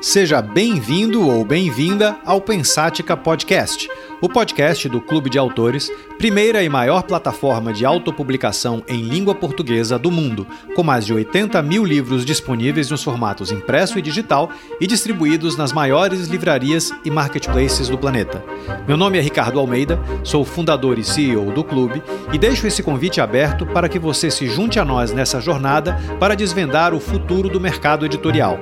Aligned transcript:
Seja 0.00 0.40
bem-vindo 0.40 1.28
ou 1.28 1.44
bem-vinda 1.44 2.18
ao 2.24 2.40
Pensática 2.40 3.16
Podcast, 3.16 3.88
o 4.20 4.28
podcast 4.28 4.86
do 4.88 5.00
Clube 5.00 5.30
de 5.30 5.38
Autores, 5.38 5.90
primeira 6.18 6.62
e 6.62 6.68
maior 6.68 7.02
plataforma 7.02 7.72
de 7.72 7.86
autopublicação 7.86 8.82
em 8.86 9.02
língua 9.02 9.34
portuguesa 9.34 9.98
do 9.98 10.10
mundo, 10.10 10.46
com 10.74 10.82
mais 10.82 11.06
de 11.06 11.14
80 11.14 11.62
mil 11.62 11.84
livros 11.84 12.24
disponíveis 12.24 12.90
nos 12.90 13.02
formatos 13.02 13.50
impresso 13.50 13.98
e 13.98 14.02
digital 14.02 14.50
e 14.78 14.86
distribuídos 14.86 15.56
nas 15.56 15.72
maiores 15.72 16.26
livrarias 16.26 16.90
e 17.02 17.10
marketplaces 17.10 17.88
do 17.88 17.96
planeta. 17.96 18.44
Meu 18.86 18.96
nome 18.96 19.18
é 19.18 19.22
Ricardo 19.22 19.58
Almeida, 19.58 19.98
sou 20.22 20.44
fundador 20.44 20.98
e 20.98 21.04
CEO 21.04 21.50
do 21.52 21.64
clube 21.64 22.02
e 22.30 22.38
deixo 22.38 22.66
esse 22.66 22.82
convite 22.82 23.20
aberto 23.20 23.64
para 23.64 23.88
que 23.88 23.98
você 23.98 24.30
se 24.30 24.46
junte 24.46 24.78
a 24.78 24.84
nós 24.84 25.12
nessa 25.12 25.40
jornada 25.40 25.98
para 26.18 26.36
desvendar 26.36 26.92
o 26.92 27.00
futuro 27.00 27.48
do 27.48 27.60
mercado 27.60 28.04
editorial. 28.04 28.58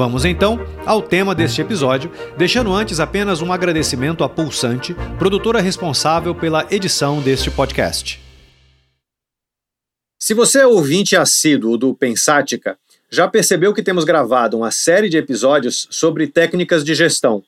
Vamos 0.00 0.24
então 0.24 0.58
ao 0.86 1.02
tema 1.02 1.34
deste 1.34 1.60
episódio, 1.60 2.10
deixando 2.38 2.72
antes 2.72 3.00
apenas 3.00 3.42
um 3.42 3.52
agradecimento 3.52 4.24
à 4.24 4.30
Pulsante, 4.30 4.96
produtora 5.18 5.60
responsável 5.60 6.34
pela 6.34 6.66
edição 6.70 7.20
deste 7.20 7.50
podcast. 7.50 8.18
Se 10.18 10.32
você 10.32 10.60
é 10.60 10.66
ouvinte 10.66 11.14
assíduo 11.16 11.76
do 11.76 11.94
Pensática, 11.94 12.78
já 13.10 13.28
percebeu 13.28 13.74
que 13.74 13.82
temos 13.82 14.04
gravado 14.04 14.56
uma 14.56 14.70
série 14.70 15.10
de 15.10 15.18
episódios 15.18 15.86
sobre 15.90 16.26
técnicas 16.26 16.82
de 16.82 16.94
gestão. 16.94 17.44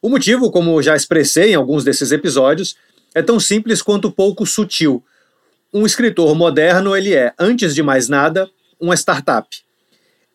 O 0.00 0.08
motivo, 0.08 0.50
como 0.50 0.80
já 0.80 0.96
expressei 0.96 1.50
em 1.50 1.54
alguns 1.54 1.84
desses 1.84 2.12
episódios, 2.12 2.76
é 3.14 3.20
tão 3.20 3.38
simples 3.38 3.82
quanto 3.82 4.10
pouco 4.10 4.46
sutil. 4.46 5.04
Um 5.70 5.84
escritor 5.84 6.34
moderno, 6.34 6.96
ele 6.96 7.14
é, 7.14 7.34
antes 7.38 7.74
de 7.74 7.82
mais 7.82 8.08
nada, 8.08 8.48
uma 8.80 8.96
startup 8.96 9.46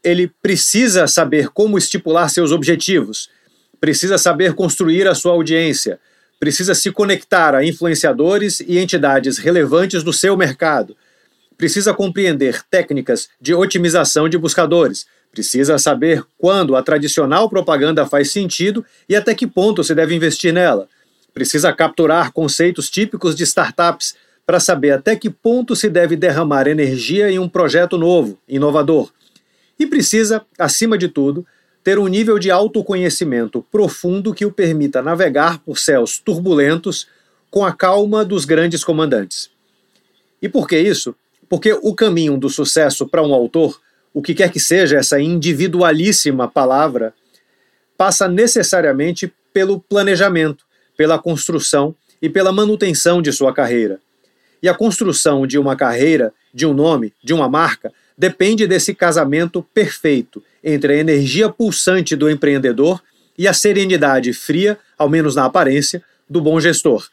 ele 0.05 0.32
precisa 0.40 1.08
saber 1.08 1.50
como 1.50 1.80
estipular 1.80 2.30
seus 2.30 2.52
objetivos, 2.52 3.27
precisa 3.82 4.20
saber 4.20 4.54
construir 4.54 5.07
a 5.07 5.16
sua 5.16 5.32
audiência, 5.32 5.99
precisa 6.40 6.76
se 6.76 6.91
conectar 6.91 7.55
a 7.55 7.66
influenciadores 7.66 8.60
e 8.60 8.77
entidades 8.77 9.40
relevantes 9.40 10.04
do 10.04 10.13
seu 10.13 10.38
mercado, 10.38 10.96
precisa 11.57 11.91
compreender 11.91 12.62
técnicas 12.70 13.30
de 13.41 13.55
otimização 13.55 14.30
de 14.30 14.38
buscadores, 14.38 15.07
precisa 15.32 15.80
saber 15.80 16.24
quando 16.37 16.76
a 16.76 16.84
tradicional 16.84 17.49
propaganda 17.49 18.05
faz 18.05 18.30
sentido 18.30 18.85
e 19.10 19.15
até 19.15 19.34
que 19.34 19.48
ponto 19.48 19.84
se 19.84 19.96
deve 19.96 20.13
investir 20.13 20.54
nela, 20.54 20.87
precisa 21.34 21.74
capturar 21.74 22.32
conceitos 22.32 22.91
típicos 22.91 23.35
de 23.35 23.43
startups 23.43 24.15
para 24.46 24.60
saber 24.60 24.91
até 24.91 25.15
que 25.15 25.32
ponto 25.32 25.76
se 25.76 25.90
deve 25.90 26.15
derramar 26.15 26.68
energia 26.68 27.32
em 27.32 27.40
um 27.40 27.49
projeto 27.49 27.98
novo, 27.98 28.37
inovador 28.48 29.12
e 29.79 29.85
precisa, 29.85 30.45
acima 30.57 30.98
de 30.98 31.07
tudo, 31.07 31.45
ter 31.84 31.99
um 31.99 32.07
nível 32.07 32.40
de 32.40 32.49
autoconhecimento 32.49 33.63
profundo 33.71 34.34
que 34.34 34.45
o 34.45 34.51
permita 34.51 35.01
navegar 35.01 35.59
por 35.59 35.77
céus 35.77 36.18
turbulentos 36.18 37.07
com 37.51 37.63
a 37.63 37.71
calma 37.71 38.26
dos 38.26 38.43
grandes 38.43 38.84
comandantes. 38.84 39.49
E 40.41 40.49
por 40.49 40.68
que 40.68 40.79
isso? 40.79 41.15
Porque 41.48 41.77
o 41.81 41.93
caminho 41.93 42.37
do 42.37 42.49
sucesso 42.49 43.07
para 43.07 43.21
um 43.21 43.34
autor, 43.34 43.79
o 44.13 44.21
que 44.21 44.34
quer 44.34 44.51
que 44.51 44.59
seja 44.59 44.98
essa 44.98 45.20
individualíssima 45.20 46.48
palavra, 46.48 47.13
passa 47.98 48.27
necessariamente 48.27 49.31
pelo 49.53 49.79
planejamento, 49.79 50.65
pela 50.98 51.20
construção 51.20 51.96
e 52.21 52.29
pela 52.29 52.51
manutenção 52.51 53.21
de 53.21 53.31
sua 53.31 53.53
carreira. 53.53 53.99
E 54.62 54.68
a 54.68 54.73
construção 54.73 55.46
de 55.46 55.59
uma 55.59 55.76
carreira, 55.76 56.34
de 56.53 56.65
um 56.65 56.73
nome, 56.73 57.13
de 57.23 57.34
uma 57.34 57.48
marca, 57.48 57.93
depende 58.18 58.66
desse 58.68 58.94
casamento 58.94 59.62
perfeito 59.74 60.41
entre 60.63 60.94
a 60.94 60.98
energia 60.98 61.49
pulsante 61.49 62.16
do 62.16 62.30
empreendedor 62.30 63.02
e 63.38 63.48
a 63.48 63.54
serenidade 63.54 64.34
fria, 64.34 64.78
ao 64.97 65.09
menos 65.09 65.35
na 65.35 65.46
aparência, 65.46 66.02
do 66.30 66.41
bom 66.41 66.59
gestor. 66.59 67.08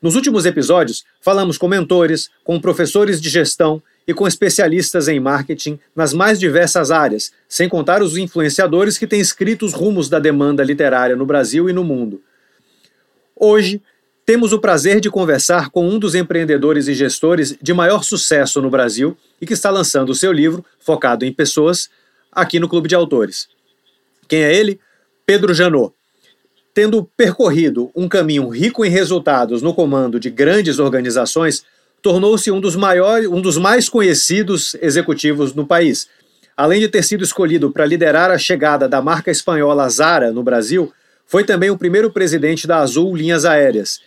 Nos 0.00 0.14
últimos 0.14 0.44
episódios, 0.44 1.04
falamos 1.20 1.56
com 1.56 1.66
mentores, 1.66 2.30
com 2.44 2.60
professores 2.60 3.20
de 3.20 3.28
gestão 3.28 3.82
e 4.06 4.14
com 4.14 4.28
especialistas 4.28 5.08
em 5.08 5.18
marketing 5.18 5.78
nas 5.96 6.12
mais 6.12 6.38
diversas 6.38 6.90
áreas, 6.90 7.32
sem 7.48 7.68
contar 7.68 8.02
os 8.02 8.16
influenciadores 8.16 8.98
que 8.98 9.06
têm 9.06 9.20
escrito 9.20 9.64
os 9.64 9.72
rumos 9.72 10.08
da 10.08 10.18
demanda 10.18 10.62
literária 10.62 11.16
no 11.16 11.26
Brasil 11.26 11.68
e 11.68 11.72
no 11.72 11.82
mundo. 11.82 12.22
Hoje, 13.34 13.82
temos 14.26 14.52
o 14.52 14.58
prazer 14.58 15.00
de 15.00 15.08
conversar 15.08 15.70
com 15.70 15.88
um 15.88 16.00
dos 16.00 16.16
empreendedores 16.16 16.88
e 16.88 16.94
gestores 16.94 17.56
de 17.62 17.72
maior 17.72 18.02
sucesso 18.02 18.60
no 18.60 18.68
Brasil 18.68 19.16
e 19.40 19.46
que 19.46 19.52
está 19.52 19.70
lançando 19.70 20.10
o 20.10 20.16
seu 20.16 20.32
livro, 20.32 20.64
focado 20.80 21.24
em 21.24 21.32
pessoas, 21.32 21.88
aqui 22.32 22.58
no 22.58 22.68
Clube 22.68 22.88
de 22.88 22.96
Autores. 22.96 23.48
Quem 24.26 24.42
é 24.42 24.52
ele? 24.52 24.80
Pedro 25.24 25.54
Janot. 25.54 25.94
Tendo 26.74 27.04
percorrido 27.16 27.88
um 27.94 28.08
caminho 28.08 28.48
rico 28.48 28.84
em 28.84 28.90
resultados 28.90 29.62
no 29.62 29.72
comando 29.72 30.18
de 30.18 30.28
grandes 30.28 30.80
organizações, 30.80 31.64
tornou-se 32.02 32.50
um 32.50 32.60
dos 32.60 32.74
maiores, 32.74 33.28
um 33.28 33.40
dos 33.40 33.56
mais 33.56 33.88
conhecidos 33.88 34.74
executivos 34.82 35.54
no 35.54 35.64
país. 35.64 36.08
Além 36.56 36.80
de 36.80 36.88
ter 36.88 37.04
sido 37.04 37.22
escolhido 37.22 37.70
para 37.70 37.86
liderar 37.86 38.32
a 38.32 38.38
chegada 38.38 38.88
da 38.88 39.00
marca 39.00 39.30
espanhola 39.30 39.88
Zara 39.88 40.32
no 40.32 40.42
Brasil, 40.42 40.92
foi 41.26 41.44
também 41.44 41.70
o 41.70 41.78
primeiro 41.78 42.10
presidente 42.10 42.66
da 42.66 42.78
Azul 42.78 43.14
Linhas 43.14 43.44
Aéreas 43.44 44.00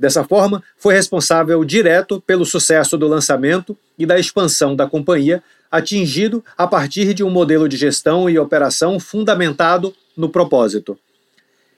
Dessa 0.00 0.24
forma, 0.24 0.62
foi 0.78 0.94
responsável 0.94 1.62
direto 1.62 2.22
pelo 2.26 2.46
sucesso 2.46 2.96
do 2.96 3.06
lançamento 3.06 3.76
e 3.98 4.06
da 4.06 4.18
expansão 4.18 4.74
da 4.74 4.86
companhia, 4.86 5.42
atingido 5.70 6.42
a 6.56 6.66
partir 6.66 7.12
de 7.12 7.22
um 7.22 7.28
modelo 7.28 7.68
de 7.68 7.76
gestão 7.76 8.28
e 8.28 8.38
operação 8.38 8.98
fundamentado 8.98 9.94
no 10.16 10.30
propósito. 10.30 10.98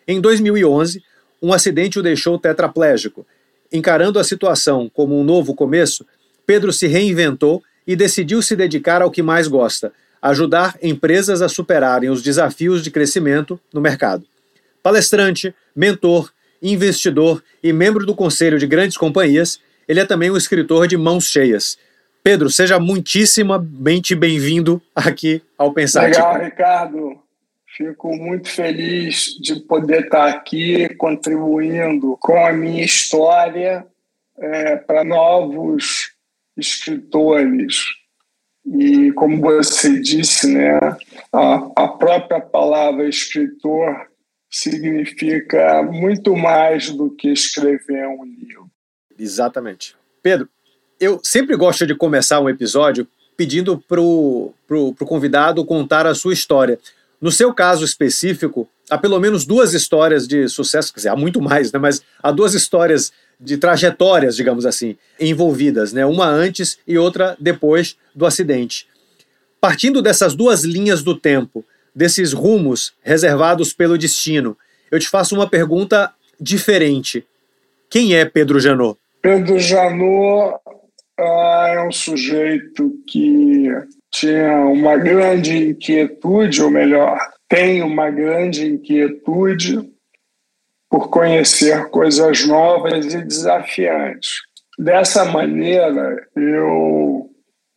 Em 0.07 0.21
2011, 0.21 1.03
um 1.43 1.53
acidente 1.53 1.99
o 1.99 2.03
deixou 2.03 2.39
tetraplégico. 2.39 3.27
Encarando 3.73 4.21
a 4.21 4.25
situação 4.25 4.89
como 4.95 5.19
um 5.19 5.25
novo 5.25 5.53
começo, 5.53 6.07
Pedro 6.47 6.73
se 6.73 6.87
reinventou 6.87 7.61
e 7.85 7.97
decidiu 7.97 8.41
se 8.41 8.55
dedicar 8.55 9.03
ao 9.03 9.11
que 9.11 9.21
mais 9.21 9.49
gosta: 9.49 9.93
ajudar 10.23 10.79
empresas 10.81 11.43
a 11.43 11.49
superarem 11.49 12.09
os 12.09 12.23
desafios 12.23 12.85
de 12.85 12.91
crescimento 12.93 13.59
no 13.75 13.81
mercado. 13.81 14.25
Palestrante, 14.81 15.53
mentor, 15.75 16.31
investidor 16.63 17.43
e 17.63 17.73
membro 17.73 18.07
do 18.07 18.15
conselho 18.15 18.59
de 18.59 18.67
grandes 18.67 18.97
companhias, 18.97 19.61
ele 19.89 20.01
é 20.01 20.05
também 20.05 20.31
um 20.31 20.37
escritor 20.37 20.87
de 20.87 20.97
mãos 20.97 21.25
cheias. 21.25 21.77
Pedro, 22.23 22.49
seja 22.49 22.79
muitíssimamente 22.79 24.15
bem-vindo 24.15 24.81
aqui 24.95 25.43
ao 25.59 25.73
Pensar. 25.73 26.03
Legal, 26.03 26.39
Ricardo. 26.39 27.21
Fico 27.77 28.15
muito 28.15 28.51
feliz 28.51 29.35
de 29.41 29.57
poder 29.61 30.05
estar 30.05 30.29
aqui 30.29 30.95
contribuindo 30.97 32.19
com 32.21 32.37
a 32.45 32.53
minha 32.53 32.85
história 32.85 33.87
é, 34.39 34.77
para 34.77 35.03
novos 35.03 36.13
escritores. 36.57 37.83
E, 38.67 39.11
como 39.13 39.41
você 39.41 39.99
disse, 39.99 40.53
né, 40.53 40.79
a, 41.33 41.55
a 41.75 41.89
própria 41.89 42.41
palavra 42.41 43.09
escritor 43.09 44.12
significa 44.53 45.83
muito 45.83 46.37
mais 46.37 46.91
do 46.91 47.11
que 47.11 47.29
escrever 47.29 48.07
um 48.07 48.25
livro. 48.25 48.71
Exatamente. 49.19 49.97
Pedro, 50.23 50.49
eu 51.01 51.19
sempre 51.25 51.57
gosto 51.57 51.87
de 51.87 51.95
começar 51.95 52.39
um 52.39 52.51
episódio 52.51 53.09
pedindo 53.37 53.83
para 53.89 54.01
o 54.01 54.55
convidado 55.07 55.65
contar 55.65 56.07
a 56.07 56.15
sua 56.15 56.35
história. 56.35 56.79
No 57.21 57.33
seu 57.33 57.55
caso 57.55 57.85
específico, 57.85 58.69
há 58.91 58.99
pelo 58.99 59.19
menos 59.19 59.47
duas 59.47 59.73
histórias 59.73 60.29
de 60.29 60.47
sucesso, 60.49 60.93
quer 60.93 61.01
dizer, 61.01 61.09
há 61.09 61.17
muito 61.17 61.41
mais, 61.41 61.73
né? 61.73 61.79
mas 61.79 62.03
há 62.23 62.31
duas 62.31 62.53
histórias 62.53 63.11
de 63.41 63.57
trajetórias, 63.57 64.37
digamos 64.37 64.67
assim, 64.67 64.97
envolvidas, 65.19 65.93
né? 65.93 66.05
uma 66.05 66.27
antes 66.27 66.79
e 66.87 66.99
outra 66.99 67.37
depois 67.41 67.97
do 68.15 68.27
acidente. 68.27 68.87
Partindo 69.61 70.03
dessas 70.03 70.35
duas 70.35 70.63
linhas 70.63 71.03
do 71.03 71.19
tempo, 71.19 71.65
desses 71.95 72.33
rumos 72.33 72.95
reservados 73.03 73.73
pelo 73.73 73.99
destino, 73.99 74.57
eu 74.91 74.99
te 74.99 75.09
faço 75.09 75.35
uma 75.35 75.49
pergunta 75.49 76.13
diferente. 76.41 77.25
Quem 77.89 78.15
é 78.15 78.25
Pedro 78.25 78.59
Janot? 78.59 78.99
Pedro 79.21 79.59
Janot 79.59 80.57
ah, 81.19 81.73
é 81.75 81.87
um 81.87 81.93
sujeito 81.93 82.93
que 83.07 83.69
tinha 84.11 84.57
uma 84.67 84.97
grande 84.97 85.71
inquietude, 85.71 86.63
ou 86.63 86.71
melhor, 86.71 87.19
tem 87.49 87.83
uma 87.83 88.11
grande 88.11 88.67
inquietude 88.67 89.91
por 90.91 91.09
conhecer 91.09 91.89
coisas 91.89 92.47
novas 92.47 93.15
e 93.15 93.23
desafiantes. 93.25 94.43
Dessa 94.79 95.25
maneira, 95.25 96.27
eu 96.37 97.32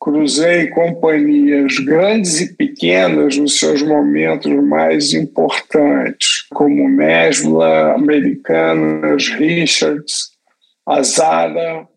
cruzei 0.05 0.67
companhias 0.67 1.79
grandes 1.79 2.39
e 2.39 2.53
pequenas 2.53 3.35
nos 3.37 3.57
seus 3.57 3.81
momentos 3.81 4.53
mais 4.63 5.13
importantes, 5.13 6.45
como 6.53 6.87
Mesbla, 6.87 7.95
Americanas, 7.95 9.29
Richards, 9.29 10.29
Azara, 10.85 11.89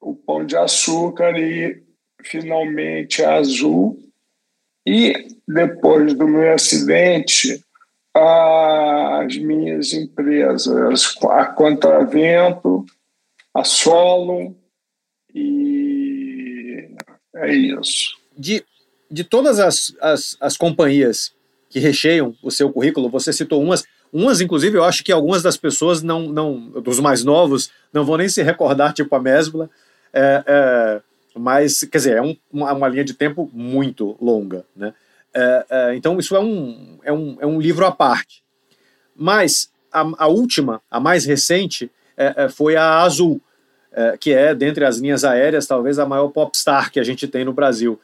o 0.00 0.14
Pão 0.14 0.46
de 0.46 0.56
Açúcar 0.56 1.36
e, 1.36 1.82
finalmente, 2.22 3.24
a 3.24 3.34
Azul. 3.34 3.98
E 4.86 5.26
depois 5.48 6.14
do 6.14 6.28
meu 6.28 6.52
acidente, 6.52 7.60
as 8.14 9.36
minhas 9.38 9.92
empresas, 9.92 11.16
a 11.28 11.46
Contravento, 11.46 12.84
a 13.52 13.64
Solo, 13.64 14.56
e 15.34 15.83
é 17.36 17.54
isso. 17.54 18.16
De, 18.36 18.64
de 19.10 19.24
todas 19.24 19.58
as, 19.58 19.94
as, 20.00 20.36
as 20.40 20.56
companhias 20.56 21.32
que 21.68 21.78
recheiam 21.78 22.34
o 22.42 22.50
seu 22.50 22.70
currículo, 22.70 23.08
você 23.08 23.32
citou 23.32 23.62
umas, 23.62 23.84
umas, 24.12 24.40
inclusive, 24.40 24.78
eu 24.78 24.84
acho 24.84 25.02
que 25.02 25.10
algumas 25.10 25.42
das 25.42 25.56
pessoas, 25.56 26.02
não, 26.02 26.28
não 26.28 26.70
dos 26.80 27.00
mais 27.00 27.24
novos, 27.24 27.70
não 27.92 28.04
vão 28.04 28.16
nem 28.16 28.28
se 28.28 28.42
recordar, 28.42 28.92
tipo 28.92 29.14
a 29.14 29.20
Mesbla, 29.20 29.68
é, 30.12 30.44
é, 30.46 31.00
mas, 31.36 31.80
quer 31.80 31.98
dizer, 31.98 32.16
é 32.16 32.22
um, 32.22 32.36
uma, 32.52 32.88
linha 32.88 33.04
de 33.04 33.12
tempo 33.12 33.50
muito 33.52 34.16
longa, 34.20 34.64
né? 34.76 34.94
É, 35.34 35.66
é, 35.68 35.96
então, 35.96 36.16
isso 36.18 36.36
é 36.36 36.40
um, 36.40 36.98
é, 37.02 37.12
um, 37.12 37.36
é 37.40 37.46
um 37.46 37.60
livro 37.60 37.84
à 37.84 37.90
parte. 37.90 38.44
Mas 39.16 39.68
a, 39.92 40.08
a 40.18 40.28
última, 40.28 40.80
a 40.88 41.00
mais 41.00 41.24
recente, 41.24 41.90
é, 42.16 42.44
é, 42.44 42.48
foi 42.48 42.76
a 42.76 43.00
Azul, 43.00 43.40
é, 43.94 44.16
que 44.18 44.32
é, 44.32 44.54
dentre 44.54 44.84
as 44.84 44.98
linhas 44.98 45.24
aéreas, 45.24 45.66
talvez 45.66 45.98
a 45.98 46.06
maior 46.06 46.28
popstar 46.28 46.90
que 46.90 46.98
a 46.98 47.04
gente 47.04 47.28
tem 47.28 47.44
no 47.44 47.52
Brasil. 47.52 47.98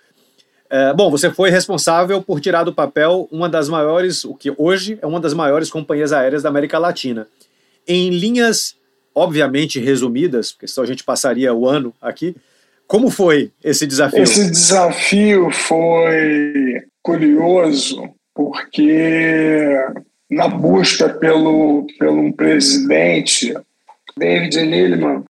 É, 0.71 0.95
bom, 0.95 1.11
você 1.11 1.31
foi 1.33 1.51
responsável 1.51 2.23
por 2.23 2.41
tirar 2.41 2.63
do 2.63 2.73
papel 2.73 3.29
uma 3.33 3.49
das 3.49 3.69
maiores, 3.69 4.25
o 4.25 4.35
que 4.35 4.55
hoje 4.57 4.99
é 5.03 5.07
uma 5.07 5.19
das 5.19 5.35
maiores 5.35 5.69
companhias 5.69 6.13
aéreas 6.13 6.45
da 6.45 6.49
América 6.49 6.79
Latina. 6.79 7.27
Em 7.89 8.11
linhas, 8.11 8.77
obviamente, 9.13 9.81
resumidas, 9.81 10.53
porque 10.53 10.69
senão 10.69 10.85
a 10.85 10.87
gente 10.87 11.03
passaria 11.03 11.53
o 11.53 11.67
ano 11.67 11.93
aqui, 12.01 12.37
como 12.87 13.11
foi 13.11 13.51
esse 13.65 13.85
desafio? 13.85 14.23
Esse 14.23 14.49
desafio 14.49 15.51
foi 15.51 16.85
curioso, 17.03 18.09
porque 18.33 19.75
na 20.31 20.47
busca 20.47 21.09
pelo, 21.09 21.85
pelo 21.99 22.21
um 22.21 22.33
presidente, 22.33 23.55
David 24.17 24.57
Needleman 24.57 25.25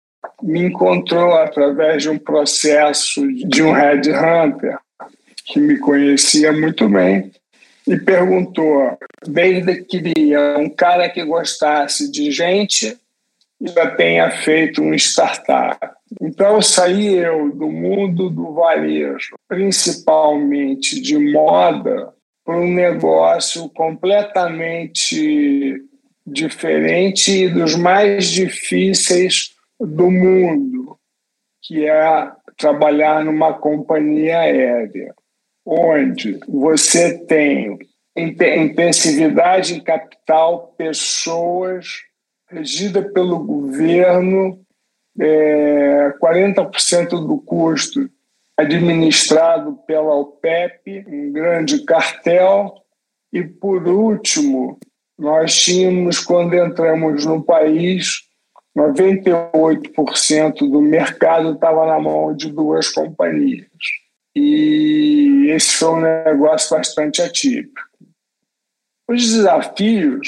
me 0.42 0.66
encontrou 0.66 1.34
através 1.34 2.04
de 2.04 2.10
um 2.10 2.18
processo 2.18 3.26
de 3.48 3.64
um 3.64 3.72
headhunter 3.72 4.78
que 5.46 5.60
me 5.60 5.78
conhecia 5.78 6.52
muito 6.52 6.88
bem 6.90 7.32
e 7.88 7.98
perguntou: 7.98 8.98
David 9.26 9.86
queria 9.86 10.58
um 10.58 10.70
cara 10.70 11.10
que 11.10 11.24
gostasse 11.24 12.12
de 12.12 12.32
gente 12.32 12.98
e 13.60 13.68
já 13.68 13.90
tenha 13.92 14.30
feito 14.30 14.82
um 14.82 14.94
startup. 14.94 15.80
Então 16.22 16.62
saí 16.62 17.16
eu 17.16 17.52
do 17.52 17.68
mundo 17.68 18.30
do 18.30 18.54
varejo, 18.54 19.36
principalmente 19.48 21.02
de 21.02 21.18
moda, 21.18 22.14
para 22.46 22.58
um 22.58 22.72
negócio 22.72 23.68
completamente 23.70 25.82
diferente 26.26 27.44
e 27.44 27.50
dos 27.50 27.76
mais 27.76 28.28
difíceis 28.28 29.57
do 29.80 30.10
mundo, 30.10 30.98
que 31.62 31.88
é 31.88 32.32
trabalhar 32.58 33.24
numa 33.24 33.54
companhia 33.54 34.40
aérea, 34.40 35.14
onde 35.66 36.40
você 36.48 37.18
tem 37.26 37.78
intensividade 38.16 39.76
em 39.76 39.84
capital, 39.84 40.74
pessoas, 40.78 42.04
regida 42.50 43.02
pelo 43.02 43.40
governo, 43.40 44.60
é, 45.20 46.14
40% 46.22 47.10
do 47.10 47.38
custo 47.40 48.10
administrado 48.58 49.78
pela 49.86 50.16
OPEP, 50.16 51.06
um 51.08 51.32
grande 51.32 51.84
cartel. 51.84 52.74
E, 53.32 53.44
por 53.44 53.88
último, 53.88 54.80
nós 55.18 55.56
tínhamos, 55.56 56.20
quando 56.20 56.56
entramos 56.56 57.26
no 57.26 57.44
país, 57.44 58.27
98% 58.78 60.70
do 60.70 60.82
mercado 60.82 61.54
estava 61.54 61.88
na 61.88 62.00
mão 62.00 62.36
de 62.36 62.52
duas 62.52 62.90
companhias. 62.90 63.66
E 64.36 65.48
esse 65.50 65.78
foi 65.78 65.90
um 65.90 66.02
negócio 66.02 66.78
bastante 66.78 67.20
atípico. 67.22 67.82
Os 69.10 69.24
desafios, 69.32 70.28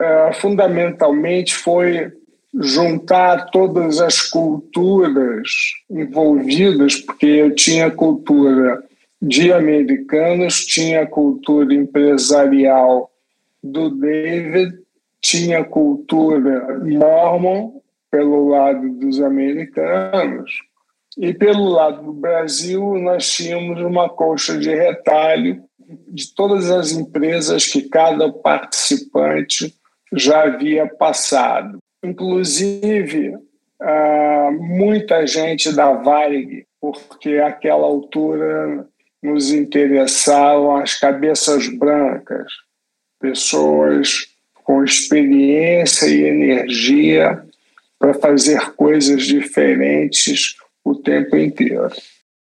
é, 0.00 0.32
fundamentalmente, 0.34 1.52
foi 1.54 2.12
juntar 2.54 3.50
todas 3.50 4.00
as 4.00 4.22
culturas 4.22 5.48
envolvidas, 5.90 6.96
porque 6.96 7.26
eu 7.26 7.54
tinha 7.54 7.90
cultura 7.90 8.80
de 9.20 9.52
americanos, 9.52 10.64
tinha 10.66 11.06
cultura 11.06 11.74
empresarial 11.74 13.10
do 13.62 13.90
David, 13.90 14.78
tinha 15.20 15.64
cultura 15.64 16.78
mormon 16.84 17.80
pelo 18.10 18.48
lado 18.48 18.88
dos 18.94 19.20
americanos 19.20 20.50
e 21.18 21.34
pelo 21.34 21.68
lado 21.68 22.02
do 22.02 22.12
Brasil 22.12 22.94
nós 22.98 23.30
tínhamos 23.30 23.80
uma 23.82 24.08
colcha 24.08 24.58
de 24.58 24.74
retalho 24.74 25.62
de 26.08 26.34
todas 26.34 26.70
as 26.70 26.92
empresas 26.92 27.66
que 27.66 27.88
cada 27.88 28.32
participante 28.32 29.74
já 30.12 30.44
havia 30.44 30.86
passado. 30.86 31.78
Inclusive, 32.02 33.36
ah, 33.80 34.50
muita 34.52 35.26
gente 35.26 35.72
da 35.72 35.92
Varig, 35.92 36.64
porque 36.80 37.36
àquela 37.36 37.86
altura 37.86 38.86
nos 39.22 39.50
interessavam 39.52 40.76
as 40.76 40.98
cabeças 40.98 41.66
brancas, 41.68 42.50
pessoas 43.20 44.29
com 44.70 44.84
experiência 44.84 46.06
e 46.06 46.22
energia 46.22 47.42
para 47.98 48.14
fazer 48.14 48.70
coisas 48.76 49.26
diferentes 49.26 50.54
o 50.84 50.94
tempo 50.94 51.36
inteiro. 51.36 51.90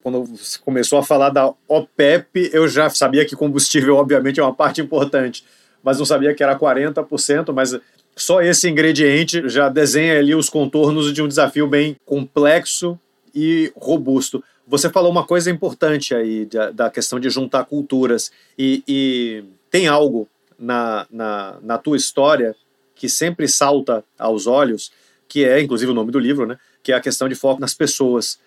Quando 0.01 0.23
você 0.23 0.57
começou 0.57 0.97
a 0.97 1.03
falar 1.03 1.29
da 1.29 1.53
OPEP, 1.67 2.49
eu 2.51 2.67
já 2.67 2.89
sabia 2.89 3.23
que 3.23 3.35
combustível, 3.35 3.97
obviamente, 3.97 4.39
é 4.39 4.43
uma 4.43 4.53
parte 4.53 4.81
importante, 4.81 5.45
mas 5.83 5.99
não 5.99 6.07
sabia 6.07 6.33
que 6.33 6.41
era 6.41 6.57
40%, 6.57 7.53
mas 7.53 7.79
só 8.15 8.41
esse 8.41 8.67
ingrediente 8.67 9.47
já 9.47 9.69
desenha 9.69 10.17
ali 10.17 10.33
os 10.33 10.49
contornos 10.49 11.13
de 11.13 11.21
um 11.21 11.27
desafio 11.27 11.67
bem 11.67 11.95
complexo 12.03 12.99
e 13.33 13.71
robusto. 13.75 14.43
Você 14.67 14.89
falou 14.89 15.11
uma 15.11 15.23
coisa 15.23 15.51
importante 15.51 16.15
aí 16.15 16.47
da, 16.47 16.71
da 16.71 16.89
questão 16.89 17.19
de 17.19 17.29
juntar 17.29 17.65
culturas 17.65 18.31
e, 18.57 18.83
e 18.87 19.43
tem 19.69 19.85
algo 19.85 20.27
na, 20.57 21.05
na, 21.09 21.57
na 21.61 21.77
tua 21.77 21.97
história 21.97 22.55
que 22.95 23.07
sempre 23.07 23.47
salta 23.47 24.03
aos 24.17 24.47
olhos, 24.47 24.91
que 25.27 25.45
é 25.45 25.61
inclusive 25.61 25.91
o 25.91 25.95
nome 25.95 26.11
do 26.11 26.19
livro, 26.19 26.45
né? 26.45 26.57
Que 26.81 26.91
é 26.91 26.95
a 26.95 27.01
questão 27.01 27.29
de 27.29 27.35
foco 27.35 27.61
nas 27.61 27.73
pessoas. 27.73 28.39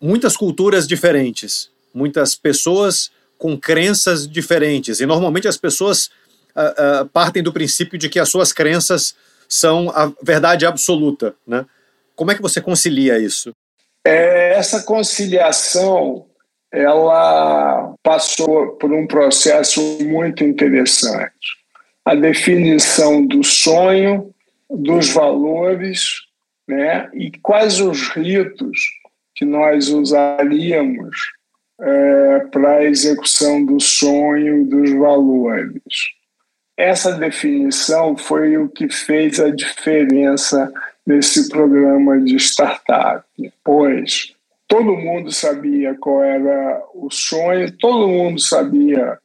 Muitas 0.00 0.36
culturas 0.36 0.86
diferentes, 0.86 1.70
muitas 1.92 2.34
pessoas 2.34 3.10
com 3.38 3.58
crenças 3.58 4.26
diferentes, 4.26 5.00
e 5.00 5.06
normalmente 5.06 5.46
as 5.46 5.58
pessoas 5.58 6.06
uh, 6.54 7.02
uh, 7.02 7.08
partem 7.08 7.42
do 7.42 7.52
princípio 7.52 7.98
de 7.98 8.08
que 8.08 8.18
as 8.18 8.30
suas 8.30 8.52
crenças 8.52 9.14
são 9.48 9.90
a 9.90 10.10
verdade 10.22 10.64
absoluta, 10.64 11.34
né? 11.46 11.66
Como 12.14 12.30
é 12.30 12.34
que 12.34 12.42
você 12.42 12.62
concilia 12.62 13.18
isso? 13.18 13.52
É, 14.06 14.54
essa 14.54 14.82
conciliação 14.82 16.26
ela 16.76 17.94
passou 18.02 18.72
por 18.72 18.92
um 18.92 19.06
processo 19.06 19.80
muito 20.04 20.44
interessante. 20.44 21.56
A 22.04 22.14
definição 22.14 23.26
do 23.26 23.42
sonho, 23.42 24.30
dos 24.68 25.08
valores, 25.08 26.20
né, 26.68 27.08
e 27.14 27.30
quais 27.40 27.80
os 27.80 28.08
ritos 28.10 28.78
que 29.34 29.46
nós 29.46 29.88
usaríamos 29.88 31.16
é, 31.80 32.38
para 32.50 32.76
a 32.76 32.84
execução 32.84 33.64
do 33.64 33.80
sonho 33.80 34.62
e 34.62 34.64
dos 34.64 34.92
valores. 34.92 35.82
Essa 36.76 37.12
definição 37.12 38.18
foi 38.18 38.58
o 38.58 38.68
que 38.68 38.88
fez 38.90 39.40
a 39.40 39.48
diferença 39.48 40.70
nesse 41.06 41.48
programa 41.48 42.20
de 42.20 42.36
startup, 42.36 43.24
pois 43.64 44.35
todo 44.68 44.96
mundo 44.96 45.30
sabia 45.32 45.94
qual 45.94 46.22
era 46.22 46.82
o 46.94 47.10
sonho, 47.10 47.76
todo 47.78 48.08
mundo 48.08 48.40
sabia 48.40 49.18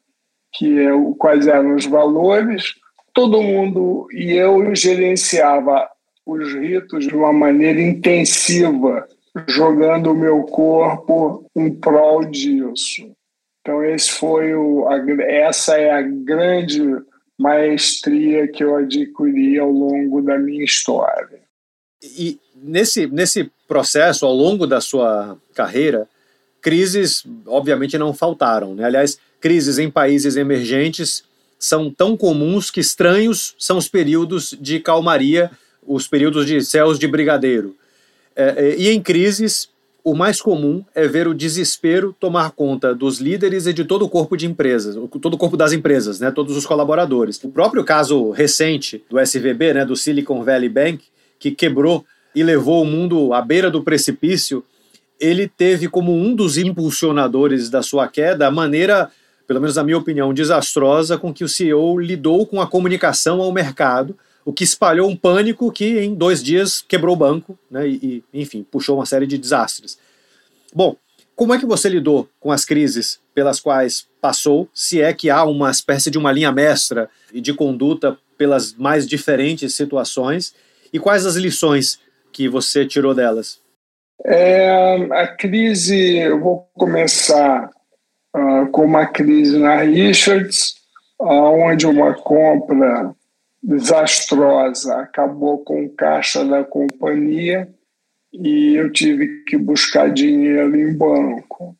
que 0.53 0.65
eu, 0.65 1.15
quais 1.17 1.47
eram 1.47 1.75
os 1.75 1.85
valores, 1.85 2.75
todo 3.13 3.41
mundo 3.41 4.07
e 4.11 4.33
eu 4.33 4.73
gerenciava 4.75 5.89
os 6.25 6.53
ritos 6.53 7.07
de 7.07 7.15
uma 7.15 7.33
maneira 7.33 7.81
intensiva, 7.81 9.07
jogando 9.47 10.11
o 10.11 10.15
meu 10.15 10.43
corpo 10.43 11.45
em 11.55 11.73
prol 11.73 12.25
disso. 12.25 13.11
Então 13.61 13.83
esse 13.83 14.11
foi 14.11 14.53
o, 14.53 14.87
a, 14.87 14.97
essa 15.23 15.77
é 15.77 15.91
a 15.91 16.01
grande 16.01 16.81
maestria 17.39 18.47
que 18.47 18.63
eu 18.63 18.75
adquiri 18.75 19.57
ao 19.57 19.71
longo 19.71 20.21
da 20.21 20.37
minha 20.37 20.63
história. 20.63 21.41
E 22.03 22.39
nesse, 22.61 23.07
nesse 23.07 23.51
processo, 23.67 24.25
ao 24.25 24.33
longo 24.33 24.67
da 24.67 24.79
sua 24.81 25.37
carreira, 25.53 26.07
crises, 26.61 27.23
obviamente, 27.45 27.97
não 27.97 28.13
faltaram. 28.13 28.75
Né? 28.75 28.85
Aliás, 28.85 29.17
crises 29.39 29.79
em 29.79 29.89
países 29.89 30.35
emergentes 30.35 31.23
são 31.59 31.91
tão 31.91 32.15
comuns 32.15 32.71
que 32.71 32.79
estranhos 32.79 33.55
são 33.57 33.77
os 33.77 33.87
períodos 33.87 34.55
de 34.59 34.79
calmaria, 34.79 35.51
os 35.85 36.07
períodos 36.07 36.45
de 36.45 36.61
céus 36.61 36.97
de 36.97 37.07
brigadeiro. 37.07 37.75
É, 38.35 38.43
é, 38.43 38.75
e 38.77 38.89
em 38.89 39.01
crises, 39.01 39.69
o 40.03 40.15
mais 40.15 40.41
comum 40.41 40.83
é 40.95 41.07
ver 41.07 41.27
o 41.27 41.33
desespero 41.33 42.15
tomar 42.19 42.51
conta 42.51 42.95
dos 42.95 43.19
líderes 43.19 43.67
e 43.67 43.73
de 43.73 43.83
todo 43.83 44.05
o 44.05 44.09
corpo 44.09 44.35
de 44.35 44.47
empresas, 44.47 44.95
todo 45.21 45.33
o 45.35 45.37
corpo 45.37 45.55
das 45.55 45.71
empresas, 45.73 46.19
né, 46.19 46.31
todos 46.31 46.57
os 46.57 46.65
colaboradores. 46.65 47.41
O 47.43 47.49
próprio 47.49 47.83
caso 47.83 48.31
recente 48.31 49.03
do 49.09 49.19
SVB, 49.19 49.73
né, 49.73 49.85
do 49.85 49.95
Silicon 49.95 50.43
Valley 50.43 50.69
Bank, 50.69 51.03
que 51.37 51.51
quebrou 51.51 52.05
e 52.35 52.43
levou 52.43 52.83
o 52.83 52.85
mundo 52.85 53.33
à 53.33 53.41
beira 53.41 53.69
do 53.69 53.83
precipício, 53.83 54.63
ele 55.19 55.47
teve 55.47 55.87
como 55.87 56.13
um 56.13 56.33
dos 56.33 56.57
impulsionadores 56.57 57.69
da 57.69 57.83
sua 57.83 58.07
queda 58.07 58.47
a 58.47 58.51
maneira, 58.51 59.11
pelo 59.45 59.61
menos 59.61 59.75
na 59.75 59.83
minha 59.83 59.97
opinião, 59.97 60.33
desastrosa 60.33 61.17
com 61.17 61.33
que 61.33 61.43
o 61.43 61.49
CEO 61.49 61.99
lidou 61.99 62.45
com 62.47 62.59
a 62.59 62.67
comunicação 62.67 63.41
ao 63.41 63.51
mercado, 63.51 64.17
o 64.43 64.51
que 64.51 64.63
espalhou 64.63 65.07
um 65.07 65.15
pânico 65.15 65.71
que 65.71 65.99
em 65.99 66.15
dois 66.15 66.41
dias 66.41 66.83
quebrou 66.87 67.13
o 67.13 67.17
banco, 67.17 67.57
né, 67.69 67.87
e, 67.87 68.23
enfim, 68.33 68.65
puxou 68.69 68.97
uma 68.97 69.05
série 69.05 69.27
de 69.27 69.37
desastres. 69.37 69.99
Bom, 70.73 70.95
como 71.35 71.53
é 71.53 71.59
que 71.59 71.65
você 71.65 71.87
lidou 71.87 72.27
com 72.39 72.51
as 72.51 72.65
crises 72.65 73.19
pelas 73.33 73.59
quais 73.59 74.07
passou, 74.19 74.67
se 74.73 75.01
é 75.01 75.13
que 75.13 75.29
há 75.29 75.43
uma 75.43 75.69
espécie 75.69 76.09
de 76.09 76.17
uma 76.17 76.31
linha 76.31 76.51
mestra 76.51 77.09
e 77.33 77.39
de 77.39 77.53
conduta 77.53 78.17
pelas 78.37 78.73
mais 78.73 79.07
diferentes 79.07 79.75
situações, 79.75 80.53
e 80.91 80.99
quais 80.99 81.25
as 81.25 81.35
lições 81.35 81.99
que 82.31 82.47
você 82.47 82.85
tirou 82.85 83.13
delas? 83.13 83.59
É, 84.25 84.95
a 85.11 85.27
crise, 85.27 86.17
eu 86.17 86.39
vou 86.39 86.69
começar 86.73 87.69
uh, 88.35 88.67
com 88.71 88.85
uma 88.85 89.05
crise 89.07 89.57
na 89.57 89.77
Richards, 89.77 90.75
onde 91.19 91.85
uma 91.85 92.13
compra 92.13 93.15
desastrosa 93.61 94.95
acabou 94.97 95.59
com 95.59 95.85
o 95.85 95.89
caixa 95.89 96.43
da 96.43 96.63
companhia 96.63 97.69
e 98.33 98.75
eu 98.75 98.91
tive 98.91 99.43
que 99.43 99.57
buscar 99.57 100.11
dinheiro 100.11 100.75
em 100.75 100.95
banco. 100.95 101.75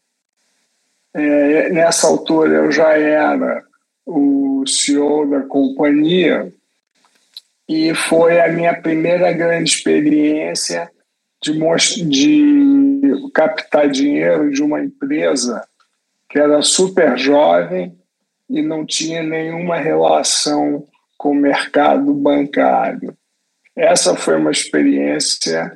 É, 1.13 1.70
nessa 1.70 2.08
altura 2.08 2.58
eu 2.58 2.72
já 2.72 2.98
era 2.98 3.63
o 4.05 4.63
CEO 4.65 5.29
da 5.29 5.41
companhia 5.41 6.53
e 7.68 7.94
foi 7.94 8.39
a 8.39 8.51
minha 8.51 8.80
primeira 8.80 9.32
grande 9.32 9.72
experiência 9.72 10.89
de, 11.41 11.51
de 12.06 13.32
captar 13.34 13.89
dinheiro 13.89 14.51
de 14.51 14.62
uma 14.62 14.84
empresa 14.84 15.65
que 16.30 16.39
era 16.39 16.62
super 16.62 17.18
jovem 17.18 17.98
e 18.50 18.62
não 18.62 18.86
tinha 18.86 19.24
nenhuma 19.24 19.77
relação 19.77 20.86
com 21.18 21.32
o 21.32 21.36
mercado 21.36 22.13
bancário. 22.13 23.15
Essa 23.75 24.15
foi 24.15 24.38
uma 24.38 24.51
experiência 24.51 25.72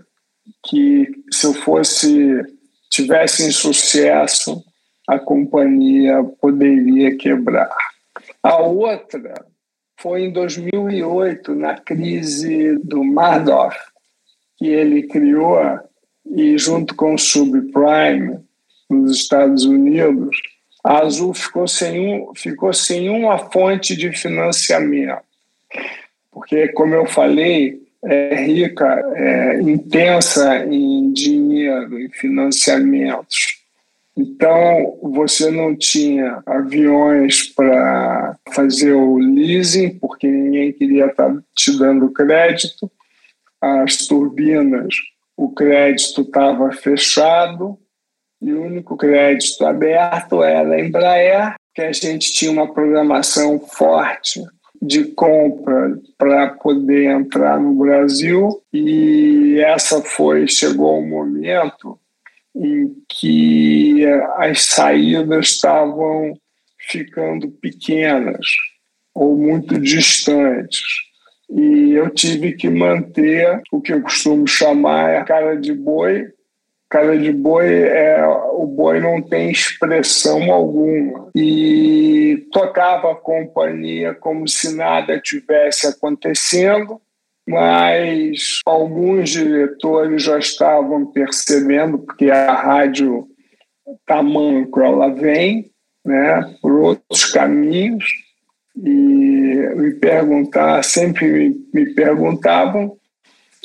que, 0.67 1.07
se 1.31 1.47
eu 1.47 1.53
fosse 1.53 2.41
tivesse 2.89 3.51
sucesso, 3.51 4.63
a 5.07 5.19
companhia 5.19 6.23
poderia 6.39 7.17
quebrar. 7.17 7.75
A 8.41 8.57
outra 8.57 9.45
foi 9.97 10.23
em 10.23 10.31
2008, 10.31 11.55
na 11.55 11.77
crise 11.77 12.77
do 12.83 13.03
Madoff, 13.03 13.77
que 14.57 14.67
ele 14.67 15.03
criou 15.03 15.57
e 16.25 16.57
junto 16.57 16.95
com 16.95 17.13
o 17.13 17.19
subprime 17.19 18.39
nos 18.89 19.17
Estados 19.17 19.65
Unidos, 19.65 20.35
a 20.83 20.99
Azul 20.99 21.33
ficou 21.33 21.67
sem, 21.67 21.99
um, 21.99 22.33
ficou 22.35 22.73
sem 22.73 23.09
uma 23.09 23.37
fonte 23.37 23.95
de 23.95 24.11
financiamento 24.11 25.23
porque, 26.35 26.67
como 26.73 26.93
eu 26.93 27.05
falei, 27.05 27.81
é 28.03 28.43
rica, 28.43 28.85
é 29.15 29.61
intensa 29.61 30.65
em 30.65 31.13
dinheiro, 31.13 31.97
em 31.97 32.09
financiamentos. 32.09 33.44
Então, 34.17 34.97
você 35.01 35.51
não 35.51 35.75
tinha 35.75 36.41
aviões 36.45 37.53
para 37.53 38.37
fazer 38.53 38.93
o 38.93 39.17
leasing, 39.17 39.99
porque 39.99 40.25
ninguém 40.27 40.71
queria 40.71 41.07
estar 41.07 41.33
tá 41.33 41.41
te 41.53 41.77
dando 41.77 42.11
crédito. 42.11 42.89
As 43.61 44.07
turbinas, 44.07 44.95
o 45.35 45.51
crédito 45.53 46.21
estava 46.21 46.71
fechado 46.71 47.77
e 48.41 48.53
o 48.53 48.63
único 48.63 48.95
crédito 48.95 49.65
aberto 49.65 50.41
era 50.41 50.75
a 50.75 50.79
Embraer, 50.79 51.55
que 51.73 51.81
a 51.81 51.91
gente 51.91 52.31
tinha 52.31 52.51
uma 52.51 52.73
programação 52.73 53.59
forte 53.59 54.41
de 54.81 55.05
compra 55.05 55.97
para 56.17 56.49
poder 56.49 57.05
entrar 57.05 57.59
no 57.59 57.73
Brasil 57.73 58.61
e 58.71 59.59
essa 59.59 60.01
foi 60.01 60.47
chegou 60.47 60.99
um 60.99 61.09
momento 61.09 61.99
em 62.55 62.95
que 63.09 64.05
as 64.37 64.65
saídas 64.65 65.47
estavam 65.47 66.33
ficando 66.89 67.51
pequenas 67.51 68.45
ou 69.13 69.35
muito 69.35 69.79
distantes. 69.79 70.81
E 71.49 71.93
eu 71.93 72.09
tive 72.09 72.53
que 72.53 72.69
manter 72.69 73.61
o 73.71 73.81
que 73.81 73.93
eu 73.93 74.01
costumo 74.01 74.47
chamar 74.47 75.15
a 75.15 75.23
cara 75.23 75.55
de 75.55 75.73
boi. 75.73 76.27
Cara 76.89 77.17
de 77.17 77.31
boi 77.31 77.67
é 77.67 78.25
o 78.25 78.65
boi 78.65 78.99
não 78.99 79.21
tem 79.21 79.51
expressão 79.51 80.51
alguma. 80.51 81.29
E 81.35 82.47
tocava 82.51 83.11
a 83.11 83.15
companhia 83.15 84.13
como 84.13 84.47
se 84.47 84.75
nada 84.75 85.19
tivesse 85.19 85.87
acontecendo 85.87 87.01
mas 87.47 88.59
alguns 88.65 89.29
diretores 89.29 90.23
já 90.23 90.39
estavam 90.39 91.05
percebendo 91.05 91.99
porque 91.99 92.31
a 92.31 92.53
rádio 92.53 93.27
tamanco 94.05 94.81
ela 94.81 95.09
vem 95.09 95.71
né 96.03 96.55
por 96.61 96.73
outros 96.73 97.25
caminhos 97.25 98.05
e 98.75 98.81
me 99.75 99.93
perguntar 99.93 100.83
sempre 100.83 101.31
me, 101.31 101.67
me 101.73 101.93
perguntavam 101.93 102.97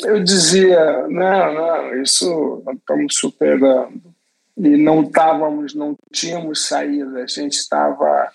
eu 0.04 0.22
dizia, 0.22 1.06
não, 1.08 1.54
não, 1.54 2.02
isso 2.02 2.62
estamos 2.72 3.16
superando. 3.16 4.14
E 4.56 4.76
não 4.76 5.02
estávamos, 5.02 5.74
não 5.74 5.96
tínhamos 6.12 6.66
saída, 6.66 7.22
a 7.22 7.26
gente 7.26 7.54
estava 7.54 8.30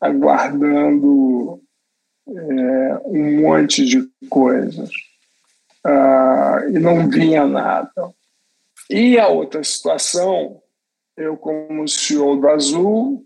aguardando 0.00 1.60
é, 2.28 3.00
um 3.04 3.40
monte 3.42 3.84
de 3.84 4.08
coisas 4.28 4.90
ah, 5.84 6.62
e 6.68 6.78
não 6.78 7.08
vinha 7.08 7.46
nada. 7.46 8.12
E 8.88 9.18
a 9.18 9.28
outra 9.28 9.62
situação, 9.64 10.60
eu 11.16 11.36
como 11.36 11.88
CEO 11.88 12.36
do 12.36 12.48
Azul, 12.48 13.24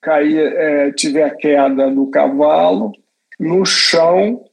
caí, 0.00 0.38
é, 0.38 0.92
tive 0.92 1.22
a 1.22 1.34
queda 1.34 1.90
do 1.90 2.08
cavalo 2.08 2.92
no 3.38 3.64
chão 3.64 4.44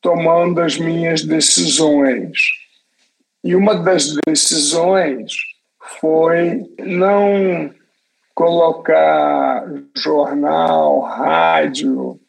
tomando 0.00 0.60
as 0.60 0.76
minhas 0.76 1.22
decisões. 1.22 2.38
E 3.42 3.54
uma 3.54 3.74
das 3.74 4.14
decisões 4.26 5.32
foi 6.00 6.62
não 6.78 7.70
colocar 8.34 9.64
jornal, 9.96 11.00
rádio, 11.00 12.20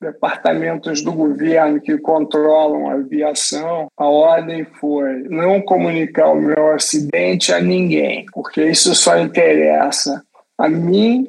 departamentos 0.00 1.02
do 1.02 1.12
governo 1.12 1.80
que 1.80 1.96
controlam 1.98 2.88
a 2.88 2.94
aviação, 2.94 3.88
a 3.96 4.06
ordem 4.06 4.64
foi 4.78 5.22
não 5.28 5.60
comunicar 5.60 6.28
o 6.28 6.40
meu 6.40 6.72
acidente 6.72 7.52
a 7.52 7.60
ninguém, 7.60 8.26
porque 8.32 8.64
isso 8.64 8.94
só 8.94 9.18
interessa 9.18 10.22
a 10.58 10.68
mim 10.68 11.28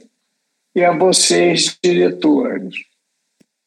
e 0.76 0.84
a 0.84 0.92
vocês, 0.92 1.78
diretores. 1.84 2.76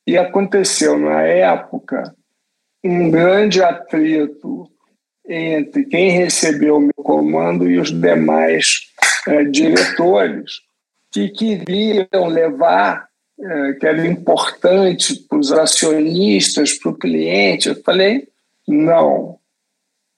E 0.07 0.17
aconteceu 0.17 0.99
na 0.99 1.23
época 1.23 2.15
um 2.85 3.11
grande 3.11 3.63
atrito 3.63 4.71
entre 5.27 5.85
quem 5.85 6.11
recebeu 6.11 6.77
o 6.77 6.81
meu 6.81 6.95
comando 6.97 7.71
e 7.71 7.79
os 7.79 7.91
demais 7.91 8.91
é, 9.29 9.45
diretores 9.45 10.61
que 11.13 11.29
queriam 11.29 12.27
levar, 12.27 13.09
é, 13.43 13.73
que 13.75 13.87
era 13.87 14.07
importante 14.07 15.15
para 15.29 15.39
os 15.39 15.53
acionistas, 15.53 16.75
para 16.75 16.91
o 16.91 16.99
cliente. 16.99 17.69
Eu 17.69 17.83
falei, 17.83 18.29
não. 18.67 19.39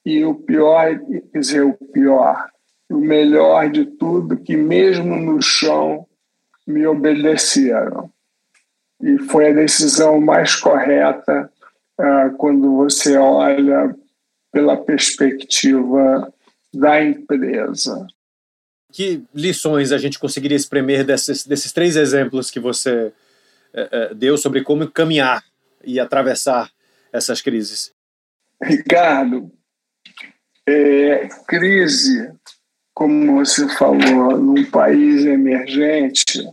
E 0.05 0.23
o 0.25 0.35
pior, 0.35 0.99
quer 1.31 1.39
dizer, 1.39 1.63
o 1.63 1.73
pior, 1.73 2.49
o 2.89 2.97
melhor 2.97 3.69
de 3.69 3.85
tudo, 3.85 4.37
que 4.37 4.57
mesmo 4.57 5.15
no 5.15 5.41
chão 5.41 6.05
me 6.67 6.85
obedeceram. 6.85 8.11
E 9.01 9.17
foi 9.19 9.49
a 9.49 9.53
decisão 9.53 10.19
mais 10.19 10.55
correta 10.55 11.49
ah, 11.97 12.31
quando 12.37 12.75
você 12.75 13.17
olha 13.17 13.95
pela 14.51 14.77
perspectiva 14.77 16.31
da 16.73 17.03
empresa. 17.03 18.07
Que 18.93 19.23
lições 19.33 19.91
a 19.91 19.97
gente 19.97 20.19
conseguiria 20.19 20.55
espremer 20.55 21.03
desses, 21.03 21.45
desses 21.45 21.71
três 21.71 21.95
exemplos 21.95 22.51
que 22.51 22.59
você 22.59 23.11
é, 23.73 23.89
é, 23.91 24.13
deu 24.13 24.37
sobre 24.37 24.61
como 24.61 24.87
caminhar 24.89 25.43
e 25.83 25.99
atravessar 25.99 26.69
essas 27.11 27.41
crises? 27.41 27.91
Ricardo, 28.61 29.51
é, 30.69 31.27
crise, 31.47 32.31
como 32.93 33.39
você 33.39 33.67
falou, 33.75 34.37
num 34.39 34.63
país 34.69 35.25
emergente, 35.25 36.47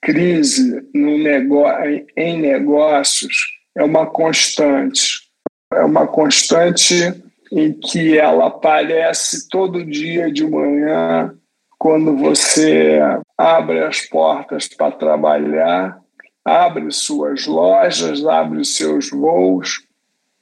crise 0.00 0.80
no 0.94 1.18
negócio, 1.18 2.06
em 2.16 2.40
negócios 2.40 3.36
é 3.76 3.84
uma 3.84 4.06
constante. 4.06 5.22
É 5.72 5.84
uma 5.84 6.06
constante 6.06 7.12
em 7.56 7.72
que 7.72 8.18
ela 8.18 8.48
aparece 8.48 9.48
todo 9.48 9.84
dia 9.84 10.30
de 10.30 10.44
manhã, 10.44 11.32
quando 11.78 12.16
você 12.16 12.98
abre 13.38 13.84
as 13.84 14.00
portas 14.00 14.66
para 14.66 14.90
trabalhar, 14.90 16.00
abre 16.44 16.90
suas 16.90 17.46
lojas, 17.46 18.26
abre 18.26 18.64
seus 18.64 19.08
voos. 19.08 19.86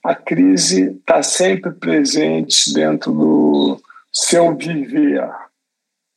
A 0.02 0.14
crise 0.14 0.92
está 0.92 1.22
sempre 1.22 1.72
presente 1.72 2.72
dentro 2.72 3.12
do 3.12 3.78
seu 4.10 4.56
viver. 4.56 5.28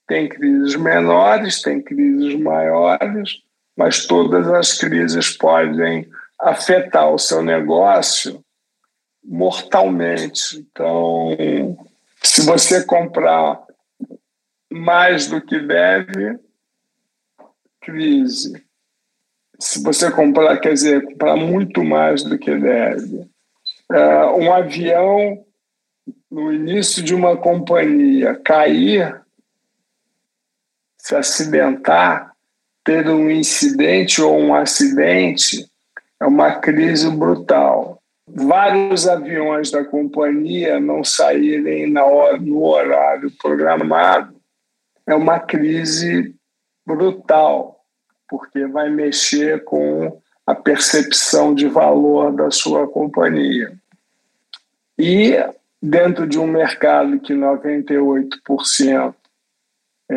Tem 0.08 0.30
crises 0.30 0.78
menores, 0.78 1.62
tem 1.62 1.82
crises 1.82 2.40
maiores, 2.40 3.42
mas 3.76 4.06
todas 4.06 4.48
as 4.48 4.78
crises 4.78 5.36
podem 5.36 6.08
afetar 6.40 7.12
o 7.14 7.20
seu 7.20 7.44
negócio 7.44 8.45
mortalmente. 9.26 10.60
Então, 10.60 11.36
se 12.22 12.42
você 12.42 12.84
comprar 12.84 13.62
mais 14.72 15.28
do 15.28 15.42
que 15.42 15.60
deve, 15.60 16.40
crise. 17.82 18.64
Se 19.60 19.82
você 19.82 20.12
comprar, 20.12 20.58
quer 20.60 20.74
dizer, 20.74 21.04
comprar 21.04 21.36
muito 21.36 21.84
mais 21.84 22.24
do 22.24 22.38
que 22.38 22.56
deve. 22.56 23.28
É, 23.92 24.26
um 24.26 24.54
avião, 24.54 25.44
no 26.30 26.52
início 26.52 27.02
de 27.02 27.16
uma 27.16 27.38
companhia, 27.38 28.36
cair, 28.36 29.22
se 30.98 31.16
acidentar, 31.16 32.34
ter 32.84 33.08
um 33.08 33.30
incidente 33.30 34.22
ou 34.22 34.38
um 34.38 34.54
acidente, 34.54 35.70
é 36.20 36.26
uma 36.26 36.60
crise 36.60 37.10
brutal 37.10 37.95
vários 38.28 39.08
aviões 39.08 39.72
da 39.72 39.84
companhia 39.84 40.80
não 40.80 41.04
saírem 41.04 41.90
na 41.90 42.04
hora, 42.04 42.38
no 42.38 42.64
horário 42.64 43.32
programado 43.40 44.36
é 45.08 45.14
uma 45.14 45.40
crise 45.40 46.36
brutal, 46.86 47.84
porque 48.28 48.66
vai 48.68 48.90
mexer 48.90 49.64
com 49.64 50.20
a 50.46 50.56
percepção 50.56 51.54
de 51.54 51.68
valor 51.68 52.32
da 52.32 52.50
sua 52.52 52.88
companhia. 52.88 53.74
E 54.98 55.36
dentro 55.82 56.28
de 56.28 56.40
um 56.40 56.48
mercado 56.48 57.20
que 57.20 57.34
98% 57.34 59.14
é, 60.10 60.16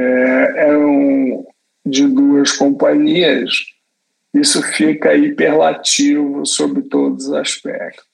eram 0.57 1.47
de 1.85 2.07
duas 2.07 2.53
companhias, 2.53 3.78
isso 4.35 4.63
fica 4.63 5.15
hiperlativo 5.15 6.45
sobre 6.45 6.83
todos 6.83 7.27
os 7.27 7.33
aspectos. 7.35 8.05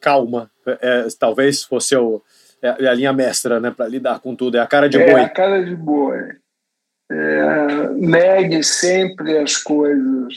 Calma, 0.00 0.50
é, 0.66 0.78
é 0.80 1.06
talvez 1.18 1.64
fosse 1.64 1.96
o, 1.96 2.22
é, 2.62 2.84
é 2.84 2.88
a 2.88 2.94
linha 2.94 3.12
mestra 3.12 3.60
né, 3.60 3.70
para 3.70 3.86
lidar 3.86 4.20
com 4.20 4.34
tudo, 4.34 4.56
é 4.56 4.60
a 4.60 4.66
cara 4.66 4.88
de 4.88 4.96
é 4.96 5.10
boi. 5.10 5.20
É 5.20 5.24
a 5.24 5.28
cara 5.28 5.64
de 5.64 5.76
boi. 5.76 6.36
É, 7.10 7.88
negue 7.90 8.62
sempre 8.62 9.36
as 9.38 9.56
coisas 9.56 10.34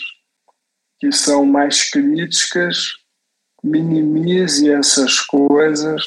que 1.00 1.12
são 1.12 1.46
mais 1.46 1.90
críticas, 1.90 2.94
minimize 3.64 4.70
essas 4.70 5.20
coisas. 5.22 6.06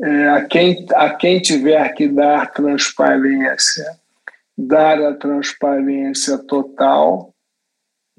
É, 0.00 0.28
a, 0.28 0.44
quem, 0.44 0.86
a 0.94 1.14
quem 1.14 1.40
tiver 1.40 1.88
que 1.90 2.08
dar 2.08 2.52
transparência, 2.52 3.84
dar 4.56 5.02
a 5.02 5.14
transparência 5.14 6.38
total 6.38 7.34